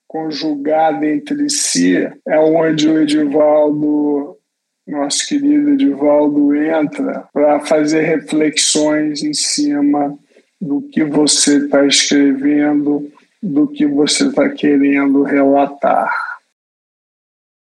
conjugada 0.08 1.06
entre 1.06 1.50
si 1.50 1.96
é 2.26 2.38
onde 2.38 2.88
o 2.88 3.02
Edivaldo, 3.02 4.38
nosso 4.86 5.28
querido 5.28 5.72
Edivaldo, 5.72 6.56
entra 6.56 7.28
para 7.34 7.60
fazer 7.60 8.00
reflexões 8.00 9.22
em 9.22 9.34
cima 9.34 10.18
do 10.58 10.80
que 10.80 11.04
você 11.04 11.58
está 11.58 11.84
escrevendo, 11.86 13.12
do 13.42 13.68
que 13.68 13.86
você 13.86 14.28
está 14.28 14.48
querendo 14.48 15.22
relatar. 15.22 16.10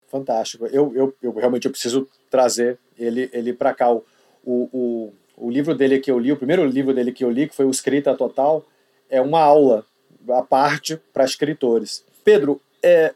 Fantástico. 0.08 0.64
Eu, 0.68 0.94
eu, 0.94 1.14
eu 1.22 1.32
realmente 1.34 1.66
eu 1.66 1.70
preciso 1.70 2.08
trazer 2.30 2.78
ele, 2.98 3.28
ele 3.34 3.52
para 3.52 3.74
cá. 3.74 3.92
O, 3.92 4.02
o, 4.44 5.12
o 5.36 5.50
livro 5.50 5.74
dele 5.74 5.98
que 5.98 6.10
eu 6.10 6.18
li, 6.18 6.32
o 6.32 6.36
primeiro 6.36 6.64
livro 6.64 6.94
dele 6.94 7.12
que 7.12 7.24
eu 7.24 7.30
li, 7.30 7.48
que 7.48 7.54
foi 7.54 7.64
o 7.64 7.70
Escrita 7.70 8.14
Total, 8.14 8.64
é 9.10 9.20
uma 9.20 9.40
aula 9.40 9.84
à 10.28 10.42
parte 10.42 10.98
para 11.12 11.24
escritores. 11.24 12.04
Pedro, 12.24 12.60
é, 12.82 13.12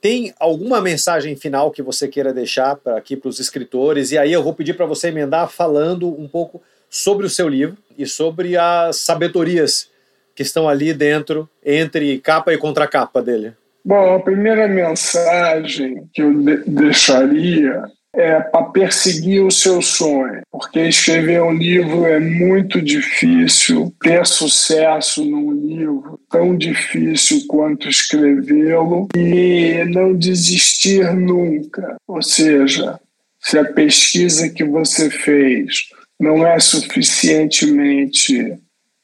tem 0.00 0.34
alguma 0.40 0.80
mensagem 0.80 1.36
final 1.36 1.70
que 1.70 1.82
você 1.82 2.08
queira 2.08 2.32
deixar 2.32 2.76
para 2.76 2.96
aqui 2.96 3.16
para 3.16 3.28
os 3.28 3.38
escritores? 3.38 4.10
E 4.10 4.18
aí 4.18 4.32
eu 4.32 4.42
vou 4.42 4.54
pedir 4.54 4.74
para 4.74 4.86
você 4.86 5.08
emendar 5.08 5.48
falando 5.48 6.08
um 6.08 6.26
pouco 6.26 6.60
sobre 6.90 7.24
o 7.24 7.30
seu 7.30 7.48
livro 7.48 7.76
e 7.96 8.06
sobre 8.06 8.56
as 8.56 8.96
sabedorias 8.96 9.88
que 10.34 10.42
estão 10.42 10.68
ali 10.68 10.92
dentro, 10.92 11.48
entre 11.64 12.18
capa 12.18 12.52
e 12.52 12.58
contracapa 12.58 13.22
dele. 13.22 13.52
Bom, 13.84 14.14
a 14.14 14.20
primeira 14.20 14.66
mensagem 14.66 16.08
que 16.12 16.22
eu 16.22 16.32
de 16.34 16.56
deixaria 16.64 17.84
é 18.14 18.40
para 18.40 18.66
perseguir 18.66 19.42
o 19.42 19.50
seu 19.50 19.80
sonho, 19.80 20.42
porque 20.50 20.80
escrever 20.80 21.42
um 21.42 21.52
livro 21.52 22.04
é 22.04 22.20
muito 22.20 22.80
difícil, 22.82 23.92
ter 24.02 24.26
sucesso 24.26 25.24
num 25.24 25.52
livro 25.52 26.20
tão 26.30 26.56
difícil 26.56 27.46
quanto 27.48 27.88
escrevê-lo 27.88 29.08
e 29.16 29.84
não 29.86 30.14
desistir 30.14 31.12
nunca. 31.14 31.96
Ou 32.06 32.22
seja, 32.22 33.00
se 33.40 33.58
a 33.58 33.64
pesquisa 33.64 34.48
que 34.48 34.64
você 34.64 35.08
fez 35.08 35.88
não 36.20 36.46
é 36.46 36.60
suficientemente 36.60 38.56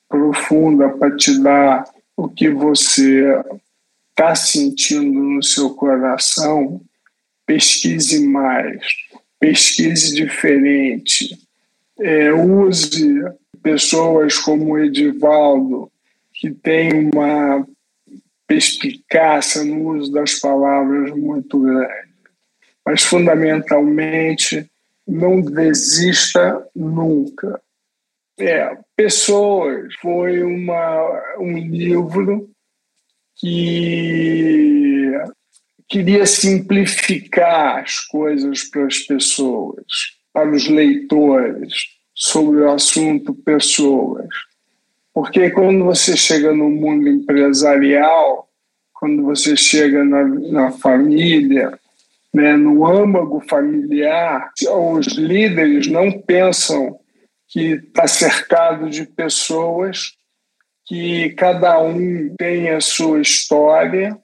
profunda 0.08 0.90
para 0.90 1.16
te 1.16 1.42
dar 1.42 1.84
o 2.16 2.28
que 2.28 2.50
você 2.50 3.24
está 4.10 4.34
sentindo 4.34 5.18
no 5.18 5.42
seu 5.42 5.70
coração, 5.70 6.80
pesquise 7.48 8.26
mais, 8.26 8.84
pesquise 9.40 10.14
diferente, 10.14 11.34
é, 11.98 12.30
use 12.30 13.24
pessoas 13.62 14.36
como 14.36 14.72
o 14.72 14.78
Edivaldo, 14.78 15.90
que 16.34 16.50
tem 16.50 17.08
uma 17.08 17.66
perspicácia 18.46 19.64
no 19.64 19.96
uso 19.96 20.12
das 20.12 20.38
palavras 20.38 21.10
muito 21.16 21.58
grande. 21.58 22.08
Mas, 22.84 23.02
fundamentalmente, 23.02 24.70
não 25.06 25.40
desista 25.40 26.62
nunca. 26.76 27.60
É, 28.38 28.76
Pessoas 28.94 29.94
foi 30.02 30.42
uma, 30.42 31.36
um 31.38 31.56
livro 31.56 32.50
que 33.36 34.77
queria 35.88 36.26
simplificar 36.26 37.82
as 37.82 38.00
coisas 38.00 38.64
para 38.64 38.86
as 38.86 38.98
pessoas, 38.98 39.86
para 40.32 40.50
os 40.50 40.68
leitores, 40.68 41.72
sobre 42.14 42.60
o 42.60 42.70
assunto 42.70 43.32
pessoas. 43.32 44.28
Porque 45.14 45.50
quando 45.50 45.84
você 45.84 46.16
chega 46.16 46.52
no 46.52 46.68
mundo 46.68 47.08
empresarial, 47.08 48.48
quando 48.92 49.22
você 49.22 49.56
chega 49.56 50.04
na, 50.04 50.24
na 50.24 50.70
família, 50.72 51.78
né, 52.34 52.56
no 52.56 52.86
âmago 52.86 53.40
familiar, 53.48 54.50
os 54.70 55.06
líderes 55.16 55.86
não 55.86 56.12
pensam 56.20 56.98
que 57.48 57.74
está 57.74 58.06
cercado 58.06 58.90
de 58.90 59.06
pessoas 59.06 60.12
que 60.84 61.30
cada 61.30 61.80
um 61.80 62.34
tem 62.36 62.70
a 62.70 62.80
sua 62.80 63.20
história, 63.20 64.18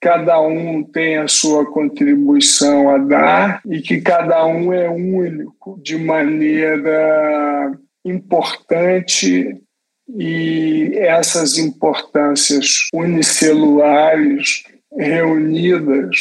cada 0.00 0.40
um 0.40 0.82
tem 0.82 1.18
a 1.18 1.28
sua 1.28 1.70
contribuição 1.70 2.88
a 2.88 2.98
dar 2.98 3.60
e 3.66 3.80
que 3.80 4.00
cada 4.00 4.46
um 4.46 4.72
é 4.72 4.88
único 4.88 5.78
de 5.82 5.98
maneira 5.98 7.78
importante 8.04 9.60
e 10.08 10.92
essas 10.94 11.58
importâncias 11.58 12.88
unicelulares 12.94 14.64
reunidas 14.96 16.16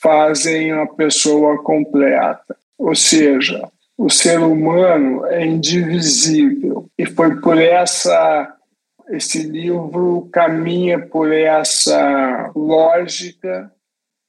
fazem 0.00 0.72
a 0.72 0.86
pessoa 0.86 1.62
completa. 1.62 2.56
Ou 2.78 2.94
seja, 2.94 3.68
o 3.96 4.08
ser 4.08 4.40
humano 4.40 5.26
é 5.26 5.44
indivisível 5.44 6.88
e 6.96 7.04
foi 7.04 7.40
por 7.40 7.58
essa 7.58 8.54
esse 9.10 9.42
livro 9.42 10.28
caminha 10.32 10.98
por 10.98 11.32
essa 11.32 12.50
lógica 12.54 13.72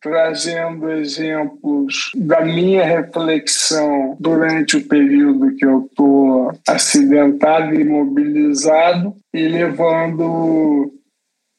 trazendo 0.02 0.90
exemplos 0.92 2.12
da 2.16 2.42
minha 2.42 2.86
reflexão 2.86 4.16
durante 4.20 4.78
o 4.78 4.88
período 4.88 5.56
que 5.56 5.66
eu 5.66 5.86
estou 5.86 6.52
acidentado 6.68 7.76
e 7.76 7.82
imobilizado 7.82 9.16
e 9.34 9.48
levando 9.48 10.94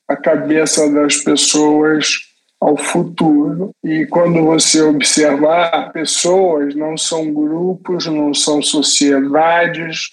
a 0.08 0.16
cabeça 0.16 0.90
das 0.90 1.18
pessoas 1.18 2.30
ao 2.60 2.76
futuro. 2.76 3.70
E 3.84 4.06
quando 4.06 4.42
você 4.42 4.82
observar, 4.82 5.92
pessoas 5.92 6.74
não 6.74 6.96
são 6.96 7.32
grupos, 7.32 8.06
não 8.06 8.34
são 8.34 8.62
sociedades, 8.62 10.10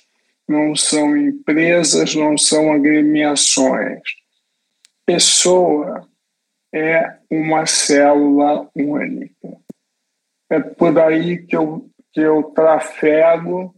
não 0.48 0.76
são 0.76 1.16
empresas, 1.18 2.16
não 2.16 2.38
são 2.38 2.72
agremiações. 2.72 4.02
Pessoa 5.06 6.08
é 6.74 7.18
uma 7.30 7.66
célula 7.66 8.70
única. 8.76 9.58
É 10.50 10.60
por 10.60 10.98
aí 11.00 11.46
que 11.46 11.56
eu, 11.56 11.90
que 12.14 12.22
eu 12.22 12.44
trafego 12.56 13.76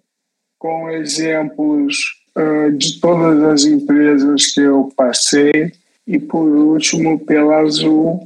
com 0.60 0.90
exemplos 0.90 1.98
uh, 2.38 2.72
de 2.78 3.00
todas 3.00 3.42
as 3.44 3.66
empresas 3.66 4.48
que 4.54 4.62
eu 4.62 4.92
passei 4.96 5.72
e, 6.06 6.20
por 6.20 6.48
último, 6.48 7.24
pela 7.26 7.62
Azul, 7.62 8.24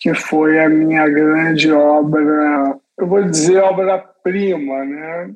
que 0.00 0.14
foi 0.14 0.58
a 0.58 0.68
minha 0.68 1.08
grande 1.08 1.70
obra, 1.70 2.78
eu 2.96 3.06
vou 3.06 3.22
dizer 3.22 3.58
obra-prima, 3.58 4.84
né? 4.84 5.34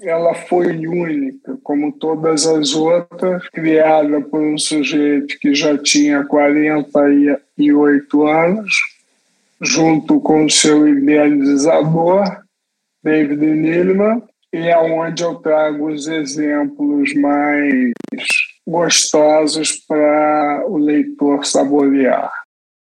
Ela 0.00 0.34
foi 0.34 0.86
única, 0.86 1.56
como 1.62 1.92
todas 1.92 2.46
as 2.46 2.74
outras, 2.74 3.48
criada 3.50 4.20
por 4.20 4.40
um 4.40 4.58
sujeito 4.58 5.38
que 5.38 5.54
já 5.54 5.78
tinha 5.78 6.24
48 6.24 8.26
anos, 8.26 8.74
junto 9.60 10.20
com 10.20 10.48
seu 10.48 10.88
idealizador, 10.88 12.24
David 13.02 13.40
Neilman, 13.40 14.22
e 14.52 14.68
é 14.68 14.78
onde 14.78 15.22
eu 15.22 15.36
trago 15.36 15.90
os 15.90 16.08
exemplos 16.08 17.14
mais 17.14 17.92
gostosos 18.66 19.72
para 19.86 20.64
o 20.66 20.76
leitor 20.76 21.44
saborear. 21.44 22.32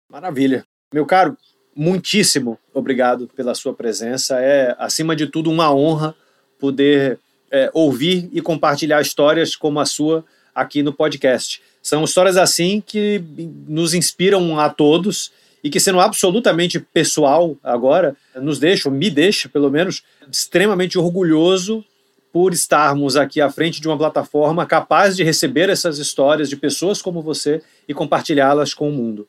Maravilha. 0.09 0.65
Meu 0.93 1.05
caro, 1.05 1.37
muitíssimo 1.75 2.57
obrigado 2.73 3.27
pela 3.27 3.53
sua 3.53 3.73
presença. 3.73 4.39
É, 4.39 4.75
acima 4.79 5.15
de 5.15 5.27
tudo, 5.27 5.51
uma 5.51 5.73
honra 5.73 6.15
poder 6.63 7.19
é, 7.51 7.69
ouvir 7.73 8.29
e 8.31 8.39
compartilhar 8.39 9.01
histórias 9.01 9.53
como 9.53 9.81
a 9.81 9.85
sua 9.85 10.23
aqui 10.55 10.81
no 10.81 10.93
podcast. 10.93 11.61
São 11.81 12.05
histórias 12.05 12.37
assim 12.37 12.79
que 12.79 13.21
nos 13.67 13.93
inspiram 13.93 14.57
a 14.57 14.69
todos 14.69 15.29
e 15.61 15.69
que, 15.69 15.77
sendo 15.77 15.99
absolutamente 15.99 16.79
pessoal 16.79 17.57
agora, 17.61 18.15
nos 18.33 18.59
deixam, 18.59 18.89
me 18.89 19.09
deixa 19.09 19.49
pelo 19.49 19.69
menos, 19.69 20.03
extremamente 20.31 20.97
orgulhoso 20.97 21.83
por 22.31 22.53
estarmos 22.53 23.17
aqui 23.17 23.41
à 23.41 23.49
frente 23.49 23.81
de 23.81 23.87
uma 23.89 23.97
plataforma 23.97 24.65
capaz 24.65 25.17
de 25.17 25.23
receber 25.25 25.67
essas 25.69 25.97
histórias 25.97 26.47
de 26.47 26.55
pessoas 26.55 27.01
como 27.01 27.21
você 27.21 27.61
e 27.89 27.93
compartilhá-las 27.93 28.73
com 28.73 28.87
o 28.87 28.93
mundo. 28.93 29.27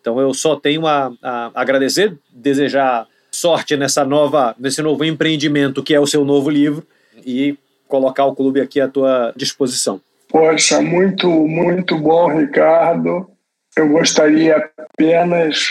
Então 0.00 0.20
eu 0.20 0.34
só 0.34 0.56
tenho 0.56 0.88
a, 0.88 1.12
a 1.22 1.52
agradecer, 1.54 2.18
desejar 2.32 3.06
sorte 3.34 3.76
nessa 3.76 4.04
nova, 4.04 4.54
nesse 4.58 4.80
novo 4.80 5.04
empreendimento 5.04 5.82
que 5.82 5.94
é 5.94 6.00
o 6.00 6.06
seu 6.06 6.24
novo 6.24 6.48
livro 6.48 6.86
e 7.26 7.58
colocar 7.88 8.24
o 8.24 8.34
clube 8.34 8.60
aqui 8.60 8.80
à 8.80 8.88
tua 8.88 9.32
disposição. 9.36 10.00
Poxa, 10.28 10.80
muito, 10.80 11.28
muito 11.28 11.98
bom, 11.98 12.38
Ricardo. 12.38 13.28
Eu 13.76 13.88
gostaria 13.88 14.70
apenas 14.78 15.68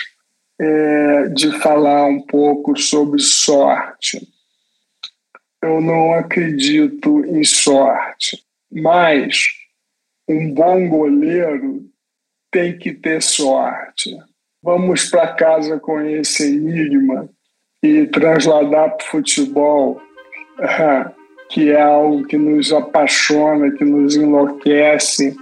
é, 0.59 1.27
de 1.29 1.51
falar 1.59 2.05
um 2.05 2.21
pouco 2.21 2.77
sobre 2.77 3.19
sorte. 3.21 4.27
Eu 5.61 5.79
não 5.79 6.13
acredito 6.13 7.25
em 7.25 7.43
sorte, 7.43 8.43
mas 8.71 9.47
um 10.27 10.53
bom 10.53 10.87
goleiro 10.89 11.85
tem 12.51 12.77
que 12.77 12.93
ter 12.93 13.21
sorte. 13.21 14.15
Vamos 14.61 15.09
para 15.09 15.33
casa 15.33 15.79
com 15.79 15.99
esse 16.01 16.55
enigma 16.55 17.29
e 17.83 18.07
trasladar 18.07 18.95
para 18.95 19.05
o 19.05 19.09
futebol, 19.11 20.01
que 21.49 21.69
é 21.69 21.81
algo 21.81 22.25
que 22.25 22.37
nos 22.37 22.71
apaixona, 22.71 23.71
que 23.71 23.83
nos 23.83 24.15
enlouquece 24.15 25.35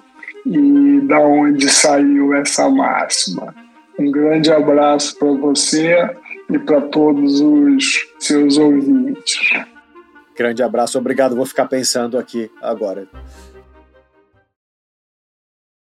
e 0.46 1.02
da 1.02 1.20
onde 1.20 1.70
saiu 1.70 2.34
essa 2.34 2.68
máxima. 2.68 3.54
Um 4.00 4.12
grande 4.12 4.52
abraço 4.52 5.18
para 5.20 5.32
você 5.34 6.10
e 6.50 6.58
para 6.58 6.82
todos 6.82 7.40
os 7.40 8.08
seus 8.20 8.58
ouvintes. 8.58 9.40
Grande 10.36 10.64
abraço, 10.64 10.98
obrigado. 10.98 11.36
Vou 11.36 11.46
ficar 11.46 11.68
pensando 11.68 12.18
aqui 12.18 12.50
agora. 12.60 13.08